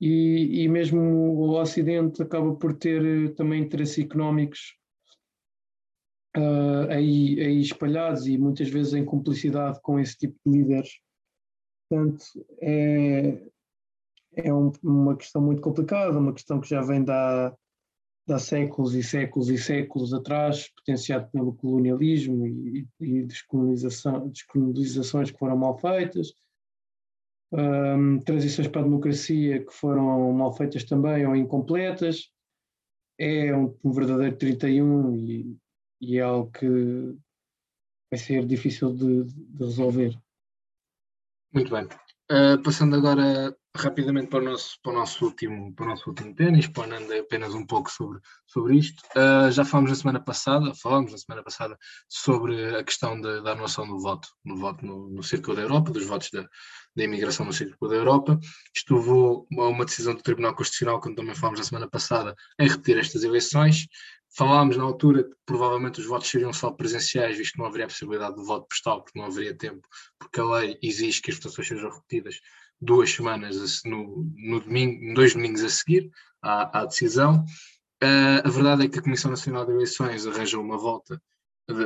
[0.00, 4.76] e, e mesmo o Ocidente acaba por ter eh, também interesses económicos
[6.36, 11.00] uh, aí, aí espalhados e muitas vezes em cumplicidade com esse tipo de líderes.
[11.88, 12.24] Portanto,
[12.60, 13.42] é,
[14.36, 17.56] é um, uma questão muito complicada, uma questão que já vem da,
[18.28, 25.38] há séculos e séculos e séculos atrás, potenciado pelo colonialismo e, e descolonização, descolonizações que
[25.38, 26.32] foram mal feitas,
[27.52, 32.30] um, transições para a democracia que foram mal feitas também ou incompletas.
[33.18, 35.56] É um, um verdadeiro 31 e,
[36.00, 37.16] e, é algo que
[38.10, 40.18] vai ser difícil de, de resolver.
[41.52, 41.86] Muito bem.
[42.30, 46.34] Uh, passando agora rapidamente para o nosso, para o nosso último, para o nosso último
[46.34, 49.02] tema, exponendo apenas um pouco sobre, sobre isto.
[49.14, 51.76] Uh, já falamos na semana passada, falamos na semana passada
[52.08, 55.90] sobre a questão de, da anulação do voto, no voto no, no Círculo da Europa,
[55.90, 56.48] dos votos da,
[56.96, 58.38] da imigração no Círculo da Europa.
[58.74, 62.68] Isto levou a uma decisão do Tribunal Constitucional, como também falámos na semana passada, em
[62.68, 63.86] repetir estas eleições.
[64.36, 67.88] Falámos na altura que provavelmente os votos seriam só presenciais, visto que não haveria a
[67.88, 69.86] possibilidade de voto postal, porque não haveria tempo,
[70.18, 72.40] porque a lei exige que as votações sejam repetidas
[72.80, 76.10] duas semanas no, no domingo, dois domingos a seguir
[76.42, 77.44] à, à decisão.
[78.02, 81.20] Uh, a verdade é que a Comissão Nacional de Eleições arranjou uma volta,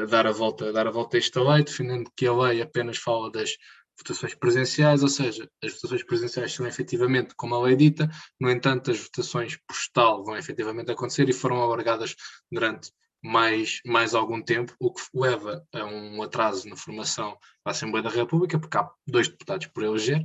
[0.09, 3.31] dar a volta, dar a volta a esta lei, defendendo que a lei apenas fala
[3.31, 3.51] das
[3.99, 8.09] votações presenciais, ou seja, as votações presenciais são efetivamente como a lei dita,
[8.41, 12.15] no entanto, as votações postal vão efetivamente acontecer e foram alargadas
[12.51, 12.91] durante
[13.23, 18.11] mais, mais algum tempo, o que leva a um atraso na formação da Assembleia da
[18.11, 20.25] República, porque há dois deputados por eleger,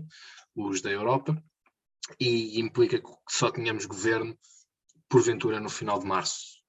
[0.55, 1.41] os da Europa,
[2.19, 4.37] e implica que só tenhamos governo,
[5.09, 6.59] porventura, no final de março,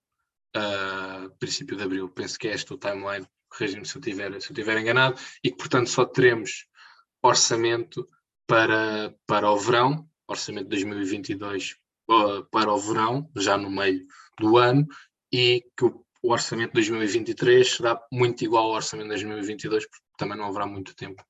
[0.57, 2.09] uh, princípio de abril.
[2.09, 5.51] Penso que é este o timeline, corrija-me se, eu tiver, se eu estiver enganado, e
[5.51, 6.67] que, portanto, só teremos
[7.25, 8.07] orçamento
[8.47, 11.77] para, para o verão, orçamento de 2022
[12.11, 14.07] uh, para o verão, já no meio
[14.39, 14.87] do ano,
[15.33, 20.05] e que o, o orçamento de 2023 será muito igual ao orçamento de 2022, porque
[20.19, 21.25] também não haverá muito tempo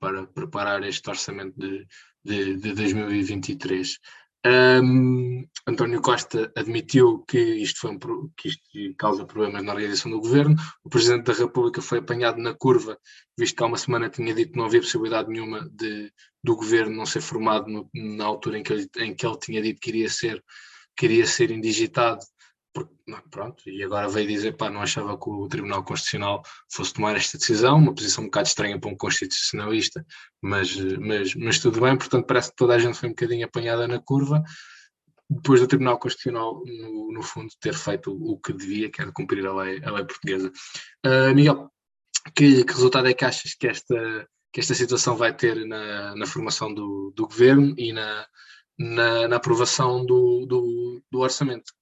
[0.00, 1.86] para preparar este orçamento de,
[2.24, 3.98] de, de 2023.
[4.46, 7.98] Um, António Costa admitiu que isto, foi um,
[8.36, 8.62] que isto
[8.98, 10.54] causa problemas na organização do governo.
[10.84, 12.98] O Presidente da República foi apanhado na curva,
[13.38, 16.94] visto que há uma semana tinha dito que não havia possibilidade nenhuma de, do governo
[16.94, 19.88] não ser formado no, na altura em que, ele, em que ele tinha dito que
[19.88, 20.44] iria ser,
[20.94, 22.20] que iria ser indigitado
[23.30, 27.38] pronto, e agora veio dizer, pá, não achava que o Tribunal Constitucional fosse tomar esta
[27.38, 30.04] decisão, uma posição um bocado estranha para um constitucionalista,
[30.42, 33.86] mas, mas, mas tudo bem, portanto parece que toda a gente foi um bocadinho apanhada
[33.86, 34.42] na curva,
[35.28, 39.12] depois do Tribunal Constitucional, no, no fundo, ter feito o, o, que devia, que era
[39.12, 40.52] cumprir a lei, a lei portuguesa.
[41.04, 41.70] Uh, Miguel,
[42.34, 46.26] que, que, resultado é que achas que esta, que esta situação vai ter na, na
[46.26, 48.26] formação do, do governo e na,
[48.78, 51.72] na, na aprovação do, do, do orçamento?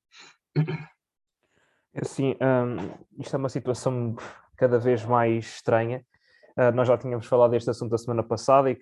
[1.94, 4.16] É assim, um, isto é uma situação
[4.56, 6.04] cada vez mais estranha.
[6.56, 8.78] Uh, nós já tínhamos falado deste assunto a semana passada e,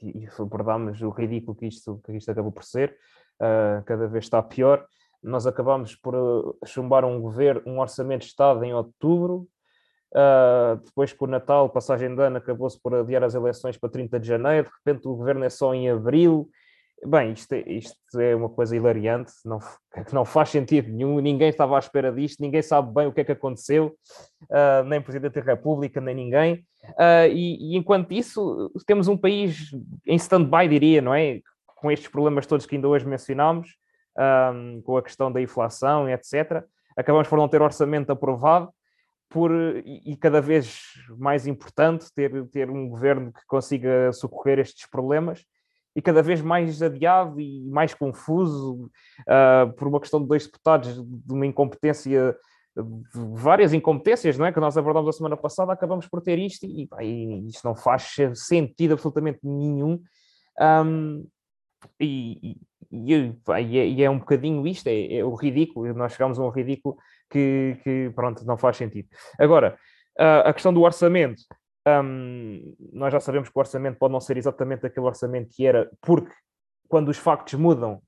[0.00, 2.96] e, e abordámos o ridículo que isto, que isto acabou por ser.
[3.40, 4.86] Uh, cada vez está pior.
[5.22, 9.48] Nós acabamos por uh, chumbar um governo, um orçamento de Estado em outubro.
[10.12, 14.20] Uh, depois, com o Natal, passagem de ano, acabou-se por adiar as eleições para 30
[14.20, 14.68] de janeiro.
[14.68, 16.48] De repente, o governo é só em abril
[17.04, 19.58] Bem, isto é, isto é uma coisa hilariante, não,
[20.12, 23.24] não faz sentido nenhum, ninguém estava à espera disto, ninguém sabe bem o que é
[23.24, 23.94] que aconteceu,
[24.44, 26.64] uh, nem o Presidente da República, nem ninguém.
[26.92, 29.70] Uh, e, e, enquanto isso, temos um país
[30.06, 31.40] em stand-by, diria, não é?
[31.66, 33.76] Com estes problemas todos que ainda hoje mencionámos,
[34.18, 36.64] um, com a questão da inflação etc.
[36.96, 38.70] Acabamos por não ter orçamento aprovado,
[39.28, 39.52] por,
[39.84, 40.80] e, e cada vez
[41.18, 45.44] mais importante ter, ter um governo que consiga socorrer estes problemas
[45.96, 48.90] e cada vez mais adiado e mais confuso
[49.22, 52.36] uh, por uma questão de dois deputados, de uma incompetência,
[53.14, 54.52] várias incompetências, não é?
[54.52, 58.14] Que nós abordamos a semana passada, acabamos por ter isto e, pá, isto não faz
[58.34, 59.98] sentido absolutamente nenhum.
[60.60, 61.26] Um,
[61.98, 62.58] e,
[62.92, 66.42] e, e, é, e, é, um bocadinho isto, é, é, o ridículo, nós chegamos a
[66.42, 66.98] um ridículo
[67.30, 69.08] que, que pronto, não faz sentido.
[69.38, 69.78] Agora,
[70.20, 71.40] uh, a questão do orçamento,
[71.86, 75.90] um, nós já sabemos que o orçamento pode não ser exatamente aquele orçamento que era,
[76.00, 76.32] porque
[76.88, 78.00] quando os factos mudam,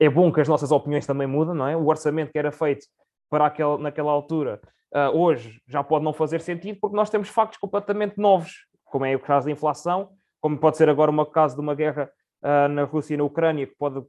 [0.00, 1.76] é bom que as nossas opiniões também mudem, não é?
[1.76, 2.86] O orçamento que era feito
[3.30, 4.60] para aquele, naquela altura,
[4.94, 9.14] uh, hoje já pode não fazer sentido, porque nós temos factos completamente novos, como é
[9.14, 10.10] o caso da inflação,
[10.40, 12.10] como pode ser agora o caso de uma guerra
[12.42, 14.04] uh, na Rússia e na Ucrânia, que pode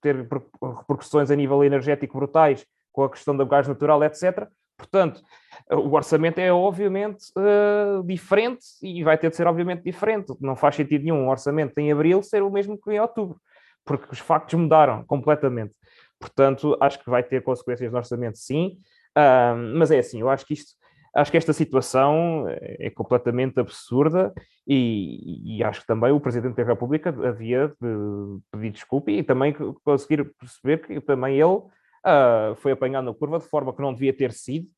[0.00, 4.48] ter repercussões a nível energético brutais, com a questão do gás natural, etc.
[4.76, 5.22] Portanto,
[5.70, 10.34] o orçamento é obviamente uh, diferente e vai ter de ser obviamente diferente.
[10.40, 13.40] Não faz sentido nenhum um orçamento em abril ser o mesmo que em outubro,
[13.84, 15.74] porque os factos mudaram completamente.
[16.20, 18.78] Portanto, acho que vai ter consequências no orçamento, sim.
[19.16, 20.72] Uh, mas é assim, eu acho que isto,
[21.14, 24.32] acho que esta situação é completamente absurda
[24.66, 29.54] e, e, acho que também o Presidente da República havia de pedir desculpa e também
[29.82, 31.62] conseguir perceber que também ele
[32.06, 34.68] uh, foi apanhado na curva de forma que não devia ter sido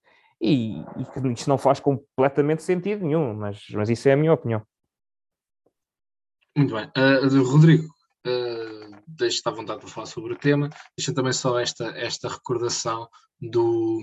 [0.41, 4.33] e, e que isto não faz completamente sentido nenhum, mas, mas isso é a minha
[4.33, 4.62] opinião.
[6.57, 6.91] Muito bem.
[6.97, 7.85] Uh, Rodrigo,
[8.26, 10.70] uh, deixe-te à vontade para falar sobre o tema.
[10.97, 13.09] Deixa também só esta, esta recordação
[13.41, 14.01] do,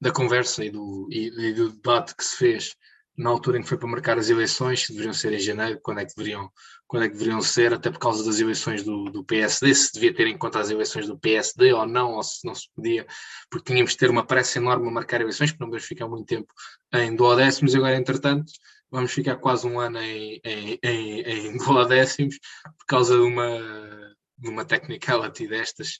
[0.00, 2.74] da conversa e do, e, e do debate que se fez
[3.18, 5.98] na altura em que foi para marcar as eleições, que deveriam ser em janeiro, quando
[5.98, 6.48] é que deveriam,
[6.86, 10.14] quando é que deveriam ser, até por causa das eleições do, do PSD, se devia
[10.14, 13.04] ter em conta as eleições do PSD ou não, ou se não se podia,
[13.50, 16.26] porque tínhamos de ter uma pressa enorme a marcar eleições, porque não podemos ficar muito
[16.26, 16.46] tempo
[16.94, 18.52] em duodécimos, agora, entretanto,
[18.88, 21.58] vamos ficar quase um ano em, em, em, em
[21.88, 22.38] décimos
[22.78, 25.98] por causa de uma, de uma technicality destas,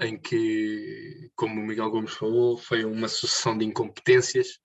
[0.00, 4.58] em que, como o Miguel Gomes falou, foi uma sucessão de incompetências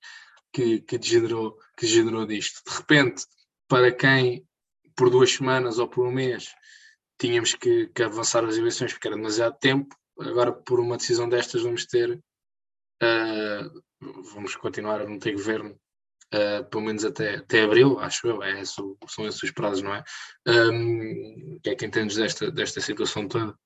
[0.52, 2.62] que, que, degenerou, que degenerou disto.
[2.68, 3.24] De repente,
[3.68, 4.46] para quem
[4.94, 6.54] por duas semanas ou por um mês
[7.18, 11.62] tínhamos que, que avançar as eleições porque era demasiado tempo, agora por uma decisão destas
[11.62, 12.20] vamos ter,
[13.02, 13.82] uh,
[14.34, 15.78] vamos continuar a não ter governo
[16.34, 20.02] uh, pelo menos até, até abril, acho eu, é, são, esses os prazos, não é?
[20.46, 23.56] Um, que é que entendes desta, desta situação toda?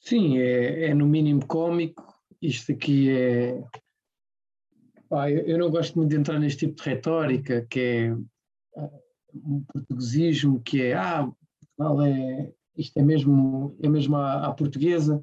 [0.00, 2.09] Sim, é, é no mínimo cómico.
[2.42, 3.62] Isto aqui é.
[5.08, 8.16] Pá, eu, eu, não gosto muito de entrar neste tipo de retórica, que é
[8.76, 8.90] ah,
[9.34, 11.28] um portuguesismo, que é ah,
[11.76, 15.22] Portugal é isto é mesmo, é mesmo à, à portuguesa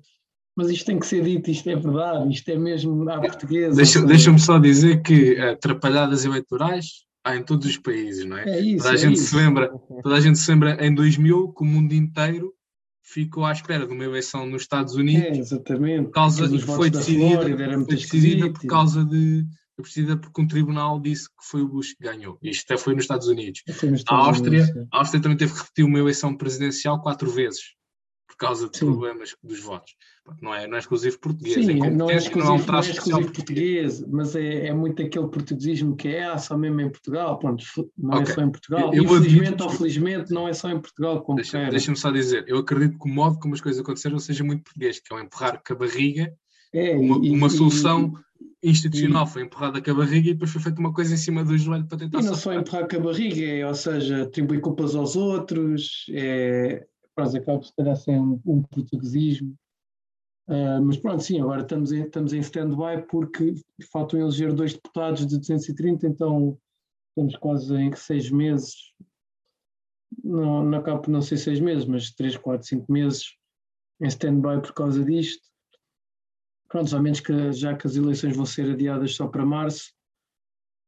[0.58, 3.76] mas isto tem que ser dito, isto é verdade, isto é mesmo à portuguesa.
[3.76, 8.50] Deixa-me deixa só dizer que uh, atrapalhadas eleitorais há em todos os países, não é?
[8.50, 9.28] é isso, toda, a é gente isso.
[9.28, 9.70] Se lembra,
[10.02, 12.52] toda a gente se lembra em 2000 que o mundo inteiro
[13.08, 15.24] ficou à espera de uma eleição nos Estados Unidos.
[15.24, 16.06] É, exatamente.
[16.06, 19.46] Por causa, e foi decidida, Flórida, foi decidida por causa de
[19.80, 22.38] decidida porque um tribunal disse que foi o Bush que ganhou.
[22.42, 23.62] Isto até foi nos Estados Unidos.
[23.68, 27.30] Nos Estados a, Áustria, Unidos, a Áustria também teve que repetir uma eleição presidencial quatro
[27.30, 27.77] vezes
[28.38, 28.86] por causa de Sim.
[28.86, 29.96] problemas dos votos.
[30.42, 31.66] Não é, não é exclusivo português.
[31.66, 34.74] Sim, é não é exclusivo, não é, um não é exclusivo português, mas é, é,
[34.74, 37.40] muito aquele portuguesismo que é ah, só mesmo em Portugal.
[37.40, 37.64] Pronto,
[37.98, 38.32] não okay.
[38.32, 38.94] é só em Portugal.
[38.94, 41.22] Eu, eu Infelizmente ou felizmente não é só em Portugal.
[41.22, 44.44] Como deixa, deixa-me só dizer, eu acredito que o modo como as coisas aconteceram seja
[44.44, 46.32] muito português, que é o empurrar com a barriga
[46.74, 48.14] é, uma, e, uma solução
[48.62, 51.18] e, institucional e, foi empurrada com a barriga e depois foi feita uma coisa em
[51.18, 52.20] cima do joelho para tentar.
[52.20, 56.86] E não só empurrar com a barriga, é, ou seja, atribuir culpas aos outros, é,
[57.18, 59.58] pronto, acaba por calhar ser um, um portuguesismo.
[60.48, 63.56] Uh, mas pronto, sim, agora estamos em, estamos em stand-by porque
[63.92, 66.58] faltam eleger dois deputados de 230, então
[67.10, 68.94] estamos quase em seis meses,
[70.24, 73.36] não, não acaba por não ser seis meses, mas três, quatro, cinco meses
[74.00, 75.46] em stand-by por causa disto.
[76.70, 79.94] Pronto, menos que já que as eleições vão ser adiadas só para março,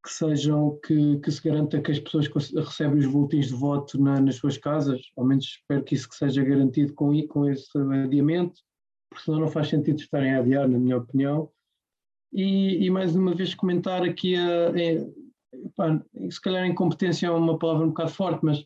[0.03, 4.19] que sejam, que, que se garanta que as pessoas recebem os boletins de voto na,
[4.21, 8.61] nas suas casas, ao menos espero que isso que seja garantido com, com esse adiamento,
[9.09, 11.51] porque senão não faz sentido estarem a adiar, na minha opinião.
[12.31, 14.71] E, e mais uma vez comentar aqui, a,
[15.75, 18.65] pá, se calhar incompetência é uma palavra um bocado forte, mas,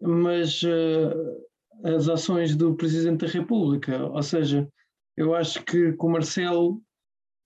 [0.00, 1.46] mas uh,
[1.84, 4.68] as ações do Presidente da República, ou seja,
[5.16, 6.80] eu acho que com o Marcelo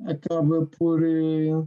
[0.05, 1.03] acaba por...
[1.03, 1.67] Uh,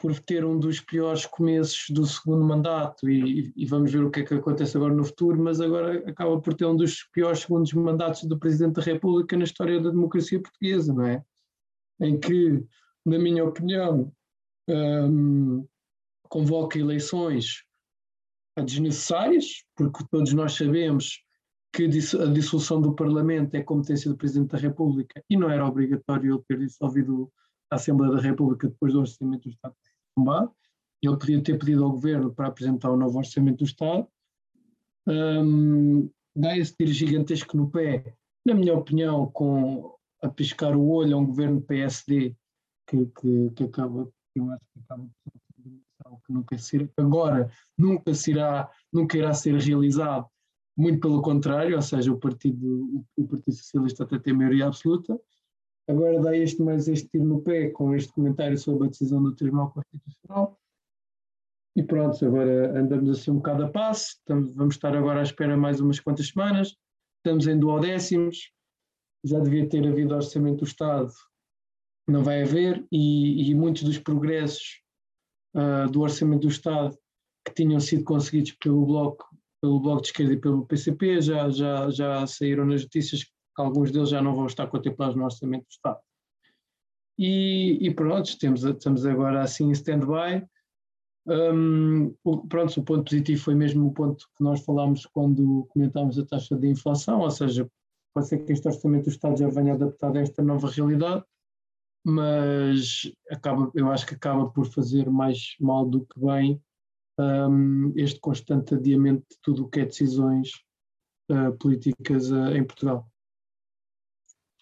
[0.00, 4.20] por ter um dos piores começos do segundo mandato e, e, vamos ver o que
[4.20, 7.72] é que acontece agora no futuro, mas agora acaba por ter um dos piores segundos
[7.72, 11.24] mandatos do Presidente da República na história da democracia portuguesa, não é?
[12.00, 12.64] Em que,
[13.04, 14.12] na minha opinião,
[14.68, 15.66] um,
[16.28, 17.64] convoca eleições
[18.64, 21.24] desnecessárias, porque todos nós sabemos
[21.72, 26.34] que a dissolução do Parlamento é competência do Presidente da República e não era obrigatório
[26.34, 27.32] ele ter dissolvido
[27.68, 29.74] a Assembleia da República depois do orçamento do Estado
[30.18, 30.50] tombar.
[31.00, 34.06] Ele podia ter pedido ao governo para apresentar o novo orçamento do Estado.
[35.06, 38.14] Um, dá esse tiro gigantesco no pé,
[38.44, 42.36] na minha opinião, com a piscar o olho a um governo PSD
[42.88, 45.08] que, que, que acaba, eu acho que acaba
[46.26, 46.56] que nunca
[46.96, 50.26] agora nunca será, nunca irá ser realizado,
[50.76, 55.18] muito pelo contrário, ou seja, o Partido, o Partido Socialista até tem maioria absoluta,
[55.88, 59.34] Agora dá este mais este tiro no pé com este comentário sobre a decisão do
[59.34, 60.60] Tribunal Constitucional.
[61.74, 65.56] E pronto, agora andamos assim um bocado a passo, estamos, vamos estar agora à espera
[65.56, 66.76] mais umas quantas semanas,
[67.16, 68.52] estamos em duodécimos,
[69.24, 71.12] já devia ter havido orçamento do Estado,
[72.06, 74.82] não vai haver, e, e muitos dos progressos
[75.54, 76.98] uh, do orçamento do Estado
[77.46, 79.24] que tinham sido conseguidos pelo Bloco,
[79.62, 83.24] pelo Bloco de Esquerda e pelo PCP já, já, já saíram nas notícias
[83.60, 86.00] alguns deles já não vão estar contemplados no Orçamento do Estado.
[87.18, 90.46] E, e pronto, temos, estamos agora assim em stand-by.
[91.26, 92.14] Um,
[92.48, 96.56] pronto, o ponto positivo foi mesmo o ponto que nós falámos quando comentámos a taxa
[96.56, 97.68] de inflação, ou seja,
[98.14, 101.24] pode ser que este Orçamento do Estado já venha adaptado a esta nova realidade,
[102.04, 106.62] mas acaba, eu acho que acaba por fazer mais mal do que bem
[107.18, 110.52] um, este constante adiamento de tudo o que é decisões
[111.30, 113.06] uh, políticas uh, em Portugal.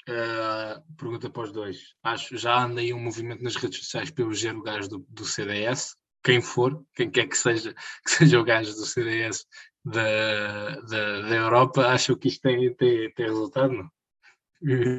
[0.08, 1.94] Uh, pergunta para os dois.
[2.02, 5.24] Acho já anda aí um movimento nas redes sociais para eleger o gajo do, do,
[5.24, 9.44] CDS, quem for, quem quer que seja, que seja o gajo do CDS
[9.84, 13.90] da, da, da Europa, acham que isto tem, tem, tem resultado, não?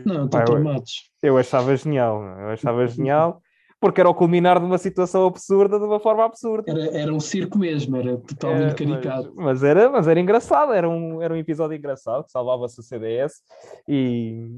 [0.05, 0.57] Não, estão.
[0.61, 0.83] Eu,
[1.23, 3.41] eu achava genial, eu achava genial,
[3.79, 6.71] porque era o culminar de uma situação absurda de uma forma absurda.
[6.71, 9.33] Era, era um circo mesmo, era totalmente é, caricato.
[9.35, 12.83] Mas, mas, era, mas era engraçado, era um, era um episódio engraçado, que salvava-se o
[12.83, 13.33] CDS
[13.87, 14.49] e,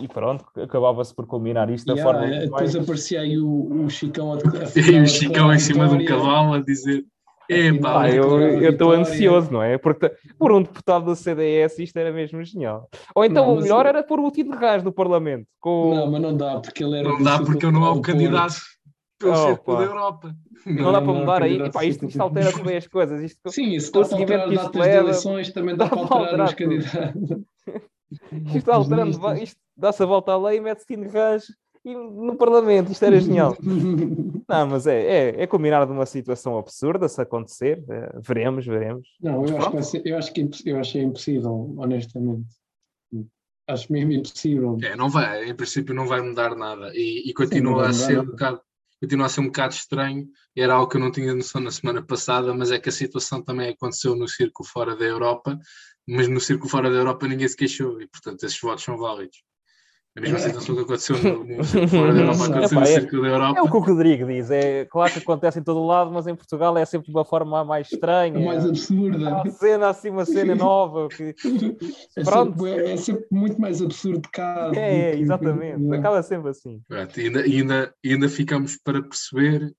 [0.00, 2.26] e pronto, acabava-se por culminar isto da yeah, forma.
[2.26, 2.76] Depois mais...
[2.76, 4.38] aparecia aí o, o Chicão a, a
[4.90, 7.04] E o Chicão em cima de um cavalo a dizer.
[7.48, 9.76] Epá, ah, eu estou ansioso, não é?
[9.76, 12.88] Porque por um deputado do CDS isto era mesmo genial.
[13.14, 15.46] Ou então não, o melhor era pôr o Tito de Rás no Parlamento.
[15.60, 15.94] Com...
[15.94, 17.08] Não, mas não dá, porque ele era.
[17.08, 18.56] Não dá porque eu não há o candidato
[19.18, 20.36] pelo oh, Círculo da Europa.
[20.66, 21.60] Não, não dá para mudar aí.
[21.60, 23.22] Epá, isto, isto altera também as coisas.
[23.22, 26.46] Isto, Sim, isso dá para alterar as datas de eleições, também dá, dá para alterar,
[26.48, 27.30] os candidatos.
[28.54, 31.08] Isto alterando, isto dá-se a volta à lei e mete-se Tino
[31.84, 33.56] Rãs no Parlamento, isto era genial.
[34.48, 39.08] Não, mas é, é, é combinar de uma situação absurda se acontecer, é, veremos, veremos.
[39.20, 42.48] Não, eu acho, ser, eu acho, que eu acho impossível, honestamente.
[43.66, 44.78] Acho mesmo impossível.
[44.82, 48.20] É, não vai, em princípio não vai mudar nada e, e continua Sim, a ser
[48.20, 48.60] um bocado
[49.00, 50.26] continua a ser um bocado estranho,
[50.56, 53.42] era algo que eu não tinha noção na semana passada, mas é que a situação
[53.42, 55.58] também aconteceu no círculo fora da Europa,
[56.08, 59.42] mas no círculo fora da Europa ninguém se queixou e, portanto, esses votos são válidos.
[60.16, 63.58] A mesma situação que aconteceu no, no fora da Europa, aconteceu no círculo da Europa.
[63.58, 66.28] É o que o Rodrigo diz, é claro que acontece em todo o lado, mas
[66.28, 68.38] em Portugal é sempre de uma forma mais estranha.
[68.38, 69.18] Mais absurda.
[69.18, 71.08] Uma cena assim, uma cena nova.
[71.08, 71.34] Que...
[72.16, 72.64] É, Pronto.
[72.64, 74.70] Sempre, é sempre muito mais absurdo cá.
[74.76, 75.92] É, é exatamente.
[75.92, 76.80] Acaba sempre assim.
[76.86, 79.74] Pronto, e ainda, ainda, ainda ficamos para perceber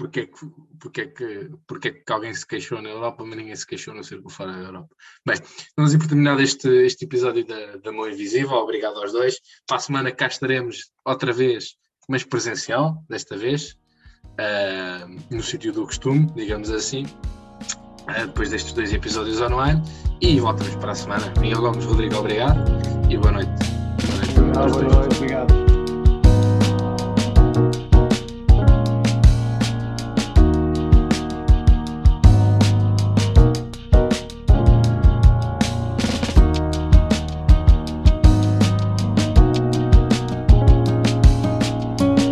[0.00, 0.46] porque é que,
[0.80, 3.94] porque é que, porque é que alguém se queixou na Europa, mas ninguém se queixou
[3.94, 4.88] no círculo fora da Europa.
[5.26, 5.36] Bem,
[5.76, 8.52] vamos por terminado este, este episódio da, da Mão Invisível.
[8.52, 9.36] Obrigado aos dois.
[9.66, 11.74] Para a semana cá estaremos outra vez,
[12.08, 13.76] mas presencial, desta vez,
[14.24, 19.82] uh, no sítio do costume, digamos assim, uh, depois destes dois episódios online.
[20.22, 21.30] E voltamos para a semana.
[21.38, 22.64] Miguel Gomes, Rodrigo, obrigado
[23.10, 23.50] e boa noite.
[24.34, 24.72] Boa noite.
[24.72, 25.16] Boa noite.
[25.18, 25.69] Obrigado.